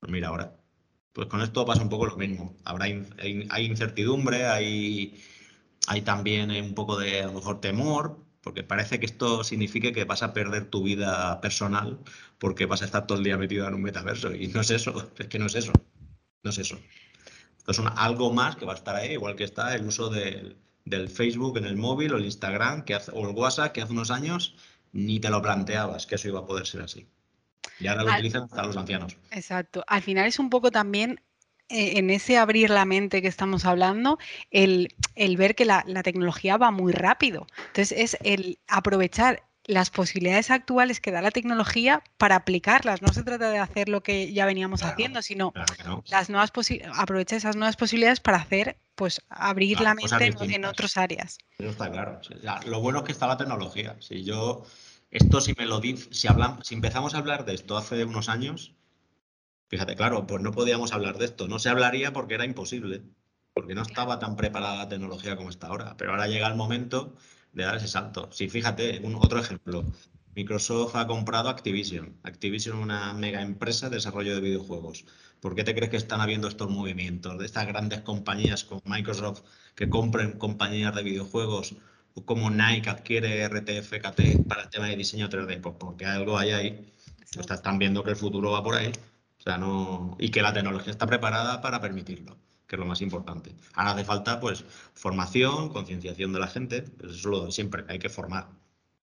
Pues 0.00 0.12
mira, 0.12 0.28
ahora, 0.28 0.56
pues 1.12 1.28
con 1.28 1.40
esto 1.42 1.64
pasa 1.64 1.82
un 1.82 1.88
poco 1.88 2.06
lo 2.06 2.16
mismo. 2.16 2.56
Habrá 2.64 2.86
hay, 2.86 3.66
incertidumbre, 3.66 4.46
hay, 4.46 5.22
hay 5.86 6.02
también 6.02 6.50
un 6.50 6.74
poco 6.74 6.98
de 6.98 7.22
a 7.22 7.26
lo 7.26 7.34
mejor 7.34 7.60
temor, 7.60 8.18
porque 8.42 8.62
parece 8.62 8.98
que 8.98 9.06
esto 9.06 9.44
signifique 9.44 9.92
que 9.92 10.04
vas 10.04 10.22
a 10.22 10.32
perder 10.32 10.66
tu 10.66 10.82
vida 10.82 11.40
personal 11.40 12.00
porque 12.38 12.66
vas 12.66 12.82
a 12.82 12.86
estar 12.86 13.06
todo 13.06 13.18
el 13.18 13.24
día 13.24 13.38
metido 13.38 13.68
en 13.68 13.74
un 13.74 13.82
metaverso. 13.82 14.34
Y 14.34 14.48
no 14.48 14.60
es 14.60 14.70
eso, 14.70 15.12
es 15.18 15.28
que 15.28 15.38
no 15.38 15.46
es 15.46 15.54
eso. 15.54 15.72
No 16.42 16.50
es 16.50 16.58
eso. 16.58 16.78
Esto 17.58 17.70
es 17.70 17.80
algo 17.96 18.32
más 18.32 18.56
que 18.56 18.64
va 18.64 18.72
a 18.72 18.76
estar 18.76 18.96
ahí, 18.96 19.12
igual 19.12 19.36
que 19.36 19.44
está 19.44 19.74
el 19.76 19.86
uso 19.86 20.10
del 20.10 20.56
del 20.84 21.08
Facebook 21.08 21.58
en 21.58 21.64
el 21.64 21.76
móvil 21.76 22.12
o 22.12 22.16
el 22.16 22.24
Instagram 22.24 22.84
que 22.84 22.96
o 23.12 23.28
el 23.28 23.34
WhatsApp 23.34 23.72
que 23.72 23.82
hace 23.82 23.92
unos 23.92 24.10
años 24.10 24.56
ni 24.92 25.20
te 25.20 25.30
lo 25.30 25.40
planteabas 25.40 26.06
que 26.06 26.16
eso 26.16 26.28
iba 26.28 26.40
a 26.40 26.46
poder 26.46 26.66
ser 26.66 26.82
así. 26.82 27.06
Y 27.78 27.86
ahora 27.86 28.04
lo 28.04 28.12
utilizan 28.12 28.44
hasta 28.44 28.64
los 28.64 28.76
ancianos. 28.76 29.16
Exacto. 29.30 29.84
Al 29.86 30.02
final 30.02 30.26
es 30.26 30.38
un 30.38 30.50
poco 30.50 30.70
también 30.70 31.20
eh, 31.68 31.98
en 31.98 32.10
ese 32.10 32.36
abrir 32.36 32.70
la 32.70 32.84
mente 32.84 33.22
que 33.22 33.28
estamos 33.28 33.64
hablando, 33.64 34.18
el, 34.50 34.94
el 35.14 35.36
ver 35.36 35.54
que 35.54 35.64
la, 35.64 35.84
la, 35.86 36.02
tecnología 36.02 36.56
va 36.56 36.70
muy 36.70 36.92
rápido. 36.92 37.46
Entonces 37.68 37.92
es 37.96 38.18
el 38.22 38.58
aprovechar 38.66 39.42
las 39.72 39.90
posibilidades 39.90 40.50
actuales 40.50 41.00
que 41.00 41.10
da 41.10 41.22
la 41.22 41.30
tecnología 41.30 42.02
para 42.18 42.36
aplicarlas. 42.36 43.02
No 43.02 43.12
se 43.12 43.22
trata 43.22 43.50
de 43.50 43.58
hacer 43.58 43.88
lo 43.88 44.02
que 44.02 44.32
ya 44.32 44.46
veníamos 44.46 44.82
haciendo, 44.82 45.22
sino 45.22 45.52
las 46.06 46.30
nuevas 46.30 46.52
aprovechar 46.94 47.38
esas 47.38 47.56
nuevas 47.56 47.76
posibilidades 47.76 48.20
para 48.20 48.38
hacer, 48.38 48.78
pues, 48.94 49.22
abrir 49.28 49.80
la 49.80 49.94
mente 49.94 50.34
en, 50.40 50.64
otras 50.64 50.96
áreas. 50.96 51.38
Eso 51.58 51.70
está 51.70 51.90
claro. 51.90 52.20
Lo 52.66 52.80
bueno 52.80 53.00
es 53.00 53.04
que 53.04 53.12
está 53.12 53.26
la 53.26 53.36
tecnología. 53.36 53.96
Si 54.00 54.24
yo, 54.24 54.64
esto 55.10 55.40
si 55.40 55.54
me 55.58 55.66
lo 55.66 55.80
dice, 55.80 56.12
si 56.12 56.28
hablamos, 56.28 56.66
si 56.66 56.74
empezamos 56.74 57.14
a 57.14 57.18
hablar 57.18 57.44
de 57.44 57.54
esto 57.54 57.76
hace 57.76 58.04
unos 58.04 58.28
años, 58.28 58.74
fíjate, 59.68 59.96
claro, 59.96 60.26
pues 60.26 60.42
no 60.42 60.52
podíamos 60.52 60.92
hablar 60.92 61.18
de 61.18 61.24
esto. 61.24 61.48
No 61.48 61.58
se 61.58 61.70
hablaría 61.70 62.12
porque 62.12 62.34
era 62.34 62.44
imposible, 62.44 63.02
porque 63.54 63.74
no 63.74 63.82
estaba 63.82 64.18
tan 64.18 64.36
preparada 64.36 64.76
la 64.76 64.88
tecnología 64.88 65.36
como 65.36 65.50
está 65.50 65.68
ahora. 65.68 65.96
Pero 65.96 66.12
ahora 66.12 66.26
llega 66.26 66.46
el 66.46 66.56
momento 66.56 67.16
de 67.52 67.64
dar 67.64 67.76
ese 67.76 67.88
salto. 67.88 68.28
Sí, 68.32 68.48
fíjate, 68.48 69.00
un, 69.04 69.14
otro 69.16 69.38
ejemplo. 69.38 69.84
Microsoft 70.34 70.96
ha 70.96 71.06
comprado 71.06 71.48
Activision. 71.50 72.16
Activision 72.22 72.78
es 72.78 72.82
una 72.82 73.12
mega 73.12 73.42
empresa 73.42 73.90
de 73.90 73.96
desarrollo 73.96 74.34
de 74.34 74.40
videojuegos. 74.40 75.04
¿Por 75.40 75.54
qué 75.54 75.64
te 75.64 75.74
crees 75.74 75.90
que 75.90 75.96
están 75.96 76.20
habiendo 76.20 76.48
estos 76.48 76.70
movimientos 76.70 77.38
de 77.38 77.44
estas 77.44 77.66
grandes 77.66 78.00
compañías 78.00 78.64
como 78.64 78.80
Microsoft 78.86 79.42
que 79.74 79.90
compren 79.90 80.38
compañías 80.38 80.94
de 80.94 81.02
videojuegos 81.02 81.74
o 82.14 82.24
como 82.24 82.50
Nike 82.50 82.88
adquiere 82.88 83.46
RTFKT 83.48 84.46
para 84.48 84.62
el 84.62 84.70
tema 84.70 84.86
de 84.86 84.96
diseño 84.96 85.28
3D? 85.28 85.60
Pues 85.60 85.74
porque 85.78 86.06
algo 86.06 86.38
hay 86.38 86.52
ahí. 86.52 86.92
Están 87.38 87.78
viendo 87.78 88.02
que 88.02 88.10
el 88.10 88.16
futuro 88.16 88.52
va 88.52 88.62
por 88.62 88.76
ahí. 88.76 88.92
O 89.38 89.42
sea, 89.42 89.58
no... 89.58 90.16
Y 90.18 90.30
que 90.30 90.42
la 90.42 90.52
tecnología 90.52 90.92
está 90.92 91.06
preparada 91.06 91.60
para 91.60 91.80
permitirlo 91.80 92.36
que 92.72 92.76
es 92.76 92.80
lo 92.80 92.86
más 92.86 93.02
importante. 93.02 93.52
Ahora 93.74 93.90
hace 93.90 94.02
falta, 94.02 94.40
pues, 94.40 94.64
formación, 94.94 95.68
concienciación 95.68 96.32
de 96.32 96.40
la 96.40 96.46
gente, 96.46 96.80
pues 96.80 97.12
eso 97.12 97.18
es 97.18 97.24
lo 97.26 97.44
de 97.44 97.52
siempre, 97.52 97.84
hay 97.86 97.98
que 97.98 98.08
formar 98.08 98.48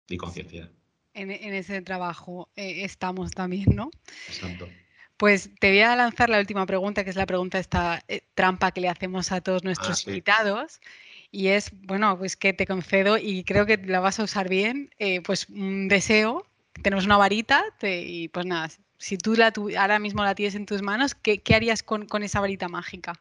y 0.10 0.18
concienciar. 0.18 0.70
En, 1.14 1.32
ese 1.32 1.82
trabajo 1.82 2.50
eh, 2.58 2.84
estamos 2.84 3.32
también, 3.32 3.74
¿no? 3.74 3.90
Exacto. 4.28 4.68
Pues 5.16 5.50
te 5.62 5.70
voy 5.70 5.80
a 5.80 5.96
lanzar 5.96 6.30
la 6.30 6.40
última 6.40 6.66
pregunta, 6.66 7.06
que 7.06 7.12
es 7.12 7.16
la 7.16 7.26
pregunta 7.26 7.58
esta 7.58 8.04
eh, 8.10 8.24
trampa 8.36 8.74
que 8.74 8.82
le 8.82 8.90
hacemos 8.90 9.32
a 9.32 9.40
todos 9.40 9.64
nuestros 9.64 10.06
ah, 10.06 10.10
invitados. 10.10 10.82
Y 11.32 11.48
es, 11.48 11.72
bueno, 11.84 12.18
pues 12.18 12.36
que 12.36 12.52
te 12.52 12.68
concedo 12.68 13.18
y 13.18 13.46
creo 13.46 13.66
que 13.66 13.78
la 13.78 14.02
vas 14.02 14.20
a 14.20 14.24
usar 14.24 14.50
bien, 14.50 14.90
eh, 15.00 15.22
pues 15.22 15.48
un 15.48 15.88
deseo. 15.88 16.46
Tenemos 16.82 17.06
una 17.06 17.16
varita 17.16 17.64
y 17.82 18.28
pues 18.28 18.46
nada, 18.46 18.68
si 19.04 19.18
tú 19.18 19.36
la 19.36 19.52
ahora 19.78 20.00
mismo 20.00 20.24
la 20.24 20.34
tienes 20.34 20.56
en 20.56 20.66
tus 20.66 20.82
manos, 20.82 21.14
¿qué, 21.14 21.42
harías 21.54 21.84
con, 21.84 22.08
esa 22.24 22.40
varita 22.40 22.70
mágica? 22.70 23.20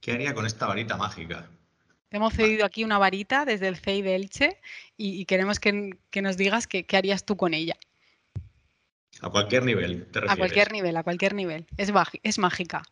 ¿Qué 0.00 0.12
haría 0.12 0.32
con 0.32 0.46
esta 0.46 0.66
varita 0.66 0.96
mágica? 0.96 1.46
Te 2.08 2.16
hemos 2.16 2.32
cedido 2.32 2.64
aquí 2.64 2.84
una 2.84 2.96
varita 2.96 3.44
desde 3.44 3.68
el 3.68 3.76
CEI 3.76 4.00
de 4.00 4.14
Elche 4.14 4.60
y, 4.96 5.26
queremos 5.26 5.60
que, 5.60 5.92
nos 6.22 6.38
digas 6.38 6.66
qué, 6.66 6.86
harías 6.96 7.26
tú 7.26 7.36
con 7.36 7.52
ella. 7.52 7.76
A 9.20 9.28
cualquier 9.28 9.64
nivel, 9.64 10.06
te 10.06 10.20
refieres. 10.20 10.32
A 10.32 10.36
cualquier 10.38 10.72
nivel, 10.72 10.96
a 10.96 11.02
cualquier 11.02 11.34
nivel. 11.34 11.66
Es, 11.76 11.92
es 12.22 12.38
mágica. 12.38 12.82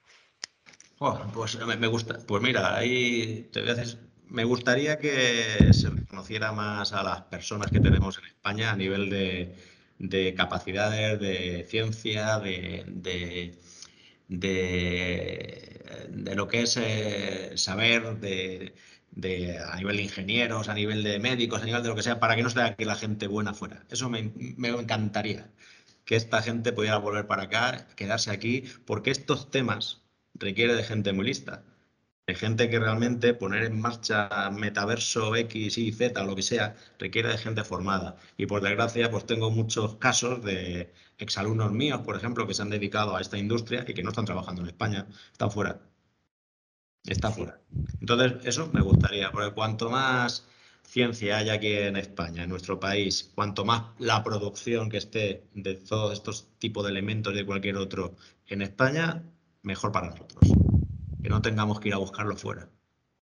Oh, 0.98 1.18
pues 1.32 1.58
me, 1.64 1.86
gusta. 1.86 2.18
Pues 2.26 2.42
mira, 2.42 2.76
ahí 2.76 3.48
te 3.54 3.62
voy 3.62 3.70
a 3.70 3.84
me 4.26 4.44
gustaría 4.44 4.98
que 4.98 5.72
se 5.72 5.88
conociera 6.04 6.52
más 6.52 6.92
a 6.92 7.02
las 7.02 7.22
personas 7.22 7.70
que 7.70 7.80
tenemos 7.80 8.18
en 8.18 8.26
España 8.26 8.72
a 8.72 8.76
nivel 8.76 9.08
de, 9.08 9.56
capacidades, 10.36 11.20
de 11.20 11.64
ciencia, 11.68 12.38
de, 12.38 12.84
de, 14.28 16.34
lo 16.34 16.48
que 16.48 16.62
es 16.62 16.76
eh, 16.76 17.52
saber 17.56 18.18
de, 18.20 18.74
a 19.58 19.76
nivel 19.76 19.96
de 19.96 20.02
ingenieros, 20.02 20.68
a 20.68 20.74
nivel 20.74 21.02
de 21.02 21.18
médicos, 21.18 21.62
a 21.62 21.64
nivel 21.64 21.82
de 21.82 21.88
lo 21.88 21.94
que 21.96 22.02
sea, 22.02 22.20
para 22.20 22.36
que 22.36 22.42
no 22.42 22.48
esté 22.48 22.60
aquí 22.62 22.84
la 22.84 22.96
gente 22.96 23.26
buena 23.26 23.54
fuera. 23.54 23.84
Eso 23.90 24.08
me, 24.08 24.32
me 24.56 24.68
encantaría, 24.68 25.50
que 26.04 26.16
esta 26.16 26.42
gente 26.42 26.72
pudiera 26.72 26.98
volver 26.98 27.26
para 27.26 27.44
acá, 27.44 27.88
quedarse 27.96 28.30
aquí, 28.30 28.64
porque 28.86 29.10
estos 29.10 29.50
temas 29.50 30.02
requieren 30.34 30.76
de 30.76 30.84
gente 30.84 31.12
muy 31.12 31.26
lista 31.26 31.64
de 32.28 32.34
gente 32.34 32.68
que 32.68 32.78
realmente 32.78 33.32
poner 33.32 33.64
en 33.64 33.80
marcha 33.80 34.50
metaverso 34.50 35.34
X, 35.34 35.78
Y, 35.78 35.92
Z, 35.92 36.22
lo 36.24 36.36
que 36.36 36.42
sea, 36.42 36.76
requiere 36.98 37.30
de 37.30 37.38
gente 37.38 37.64
formada. 37.64 38.16
Y 38.36 38.44
por 38.44 38.60
desgracia, 38.60 39.10
pues 39.10 39.24
tengo 39.24 39.50
muchos 39.50 39.96
casos 39.96 40.44
de 40.44 40.92
exalumnos 41.16 41.72
míos, 41.72 42.02
por 42.04 42.16
ejemplo, 42.16 42.46
que 42.46 42.52
se 42.52 42.60
han 42.60 42.68
dedicado 42.68 43.16
a 43.16 43.22
esta 43.22 43.38
industria 43.38 43.84
y 43.88 43.94
que 43.94 44.02
no 44.02 44.10
están 44.10 44.26
trabajando 44.26 44.60
en 44.60 44.68
España, 44.68 45.06
están 45.32 45.50
fuera. 45.50 45.80
Está 47.06 47.30
fuera. 47.30 47.60
Entonces, 48.00 48.34
eso 48.44 48.68
me 48.74 48.82
gustaría, 48.82 49.32
porque 49.32 49.54
cuanto 49.54 49.88
más 49.88 50.46
ciencia 50.82 51.38
hay 51.38 51.48
aquí 51.48 51.72
en 51.72 51.96
España, 51.96 52.42
en 52.44 52.50
nuestro 52.50 52.78
país, 52.78 53.32
cuanto 53.34 53.64
más 53.64 53.84
la 53.98 54.22
producción 54.22 54.90
que 54.90 54.98
esté 54.98 55.44
de 55.54 55.76
todos 55.76 56.12
estos 56.12 56.46
tipos 56.58 56.84
de 56.84 56.90
elementos 56.90 57.32
y 57.32 57.36
de 57.36 57.46
cualquier 57.46 57.76
otro 57.76 58.16
en 58.46 58.60
España, 58.60 59.22
mejor 59.62 59.92
para 59.92 60.10
nosotros 60.10 60.67
que 61.22 61.28
no 61.28 61.42
tengamos 61.42 61.80
que 61.80 61.88
ir 61.88 61.94
a 61.94 61.98
buscarlo 61.98 62.36
fuera. 62.36 62.68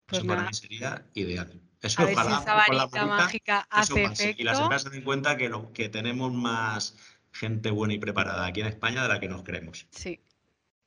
Pues 0.05 0.19
eso 0.19 0.27
para 0.27 0.43
mí 0.43 0.53
sería 0.53 1.05
ideal. 1.13 1.61
Eso 1.81 2.05
es 2.07 2.15
para 2.15 2.43
la 2.69 3.05
mágica 3.05 3.67
hace 3.69 4.03
efecto. 4.03 4.41
Y 4.41 4.43
las 4.43 4.59
empresas 4.59 4.83
se 4.83 4.89
den 4.89 5.03
cuenta 5.03 5.37
que, 5.37 5.49
lo, 5.49 5.71
que 5.71 5.89
tenemos 5.89 6.33
más 6.33 6.97
gente 7.31 7.71
buena 7.71 7.93
y 7.93 7.99
preparada 7.99 8.45
aquí 8.45 8.61
en 8.61 8.67
España 8.67 9.03
de 9.03 9.07
la 9.07 9.19
que 9.19 9.29
nos 9.29 9.43
creemos. 9.43 9.87
Sí, 9.91 10.19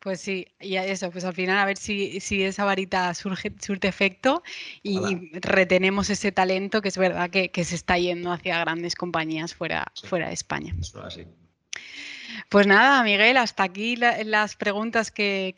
pues 0.00 0.20
sí, 0.20 0.46
y 0.60 0.76
eso, 0.76 1.10
pues 1.10 1.24
al 1.24 1.32
final 1.32 1.58
a 1.58 1.64
ver 1.64 1.78
si, 1.78 2.20
si 2.20 2.42
esa 2.42 2.64
varita 2.64 3.14
surge, 3.14 3.54
surte 3.60 3.88
efecto 3.88 4.42
y, 4.82 5.30
retenemos 5.40 6.10
ese 6.10 6.32
talento 6.32 6.82
que 6.82 6.88
es 6.88 6.98
verdad 6.98 7.30
que, 7.30 7.50
que, 7.50 7.64
se 7.64 7.76
está 7.76 7.96
yendo 7.96 8.32
hacia 8.32 8.58
grandes 8.58 8.96
compañías 8.96 9.54
fuera, 9.54 9.92
fuera 10.04 10.26
de 10.26 10.34
España. 10.34 10.74
Eso 10.78 11.02
así. 11.02 11.26
Pues 12.48 12.66
nada, 12.66 13.02
Miguel, 13.02 13.36
hasta 13.36 13.62
aquí 13.62 13.96
las 13.96 14.56
preguntas 14.56 15.10
que, 15.10 15.54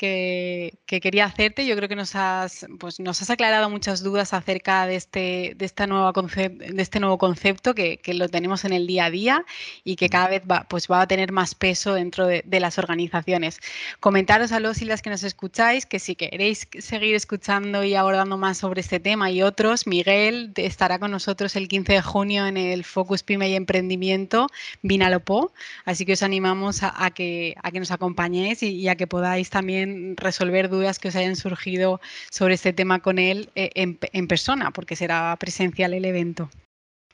quería 0.86 1.24
hacerte. 1.24 1.66
Yo 1.66 1.76
creo 1.76 1.88
que 1.88 1.96
nos 1.96 2.14
has, 2.14 2.66
pues 2.78 3.00
nos 3.00 3.20
has 3.20 3.30
aclarado 3.30 3.68
muchas 3.68 4.02
dudas 4.02 4.32
acerca 4.32 4.86
de 4.86 4.96
este, 4.96 5.54
de 5.56 5.64
esta 5.64 5.86
nueva 5.86 6.12
de 6.12 6.82
este 6.82 7.00
nuevo 7.00 7.18
concepto 7.18 7.74
que, 7.74 8.00
lo 8.14 8.28
tenemos 8.28 8.64
en 8.64 8.72
el 8.72 8.86
día 8.86 9.06
a 9.06 9.10
día 9.10 9.44
y 9.82 9.96
que 9.96 10.08
cada 10.08 10.28
vez 10.28 10.42
va, 10.48 10.66
pues 10.68 10.86
va 10.88 11.00
a 11.00 11.08
tener 11.08 11.32
más 11.32 11.54
peso 11.54 11.94
dentro 11.94 12.26
de, 12.26 12.44
las 12.60 12.78
organizaciones. 12.78 13.58
Comentaros 13.98 14.52
a 14.52 14.60
los 14.60 14.80
y 14.80 14.84
las 14.84 15.02
que 15.02 15.10
nos 15.10 15.24
escucháis 15.24 15.86
que 15.86 15.98
si 15.98 16.14
queréis 16.14 16.68
seguir 16.78 17.16
escuchando 17.16 17.82
y 17.82 17.96
abordando 17.96 18.36
más 18.36 18.58
sobre 18.58 18.80
este 18.80 19.00
tema 19.00 19.30
y 19.32 19.42
otros, 19.42 19.88
Miguel 19.88 20.52
estará 20.54 21.00
con 21.00 21.10
nosotros 21.10 21.56
el 21.56 21.66
15 21.66 21.94
de 21.94 22.02
junio 22.02 22.46
en 22.46 22.56
el 22.56 22.84
Focus 22.84 23.24
Pyme 23.24 23.48
y 23.48 23.56
Emprendimiento 23.56 24.46
Vinalopó. 24.82 25.52
Así 25.84 26.06
que 26.06 26.12
os 26.12 26.22
animamos 26.22 26.53
a, 26.82 27.10
que, 27.10 27.54
a 27.62 27.70
que 27.70 27.80
nos 27.80 27.90
acompañéis 27.90 28.62
y, 28.62 28.88
a 28.88 28.96
que 28.96 29.06
podáis 29.06 29.50
también 29.50 30.16
resolver 30.16 30.68
dudas 30.68 30.98
que 30.98 31.08
os 31.08 31.16
hayan 31.16 31.36
surgido 31.36 32.00
sobre 32.30 32.54
este 32.54 32.72
tema 32.72 33.00
con 33.00 33.18
él 33.18 33.50
eh, 33.54 33.70
en, 33.74 34.28
persona, 34.28 34.70
porque 34.70 34.96
será 34.96 35.36
presencial 35.38 35.94
el 35.94 36.04
evento. 36.04 36.48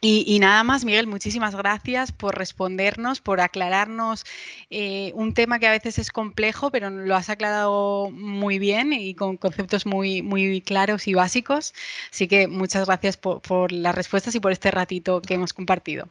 Y, 0.02 0.38
nada 0.38 0.64
más, 0.64 0.86
Miguel, 0.86 1.06
muchísimas 1.06 1.54
gracias 1.54 2.10
por 2.10 2.34
respondernos, 2.38 3.20
por 3.20 3.42
aclararnos 3.42 4.24
eh, 4.70 5.12
un 5.14 5.34
tema 5.34 5.58
que 5.58 5.66
a 5.66 5.72
veces 5.72 5.98
es 5.98 6.10
complejo, 6.10 6.70
pero 6.70 6.88
lo 6.88 7.14
has 7.14 7.28
aclarado 7.28 8.10
muy 8.10 8.58
bien 8.58 8.94
y 8.94 9.14
con 9.14 9.36
conceptos 9.36 9.84
muy, 9.84 10.22
muy 10.22 10.62
claros 10.62 11.06
y 11.06 11.12
básicos. 11.12 11.74
Así 12.10 12.28
que 12.28 12.48
muchas 12.48 12.86
gracias 12.86 13.18
por, 13.18 13.42
por 13.42 13.72
las 13.72 13.94
respuestas 13.94 14.34
y 14.34 14.40
por 14.40 14.52
este 14.52 14.70
ratito 14.70 15.20
que 15.20 15.34
hemos 15.34 15.52
compartido. 15.52 16.08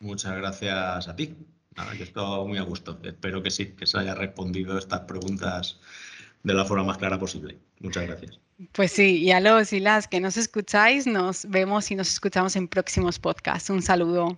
Muchas 0.00 0.36
gracias 0.36 1.08
a 1.08 1.16
ti. 1.16 1.34
Nada, 1.76 1.94
yo 1.94 2.04
estoy 2.04 2.48
muy 2.48 2.58
a 2.58 2.62
gusto. 2.62 2.98
Espero 3.02 3.42
que 3.42 3.50
sí, 3.50 3.66
que 3.72 3.86
se 3.86 3.98
haya 3.98 4.14
respondido 4.14 4.78
estas 4.78 5.00
preguntas 5.00 5.80
de 6.42 6.54
la 6.54 6.64
forma 6.64 6.84
más 6.84 6.98
clara 6.98 7.18
posible. 7.18 7.58
Muchas 7.80 8.06
gracias. 8.06 8.38
Pues 8.72 8.92
sí, 8.92 9.18
y 9.18 9.32
a 9.32 9.40
los 9.40 9.72
y 9.72 9.80
las 9.80 10.06
que 10.06 10.20
nos 10.20 10.36
escucháis, 10.36 11.06
nos 11.06 11.48
vemos 11.48 11.90
y 11.90 11.96
nos 11.96 12.08
escuchamos 12.12 12.54
en 12.54 12.68
próximos 12.68 13.18
podcasts. 13.18 13.70
Un 13.70 13.82
saludo. 13.82 14.36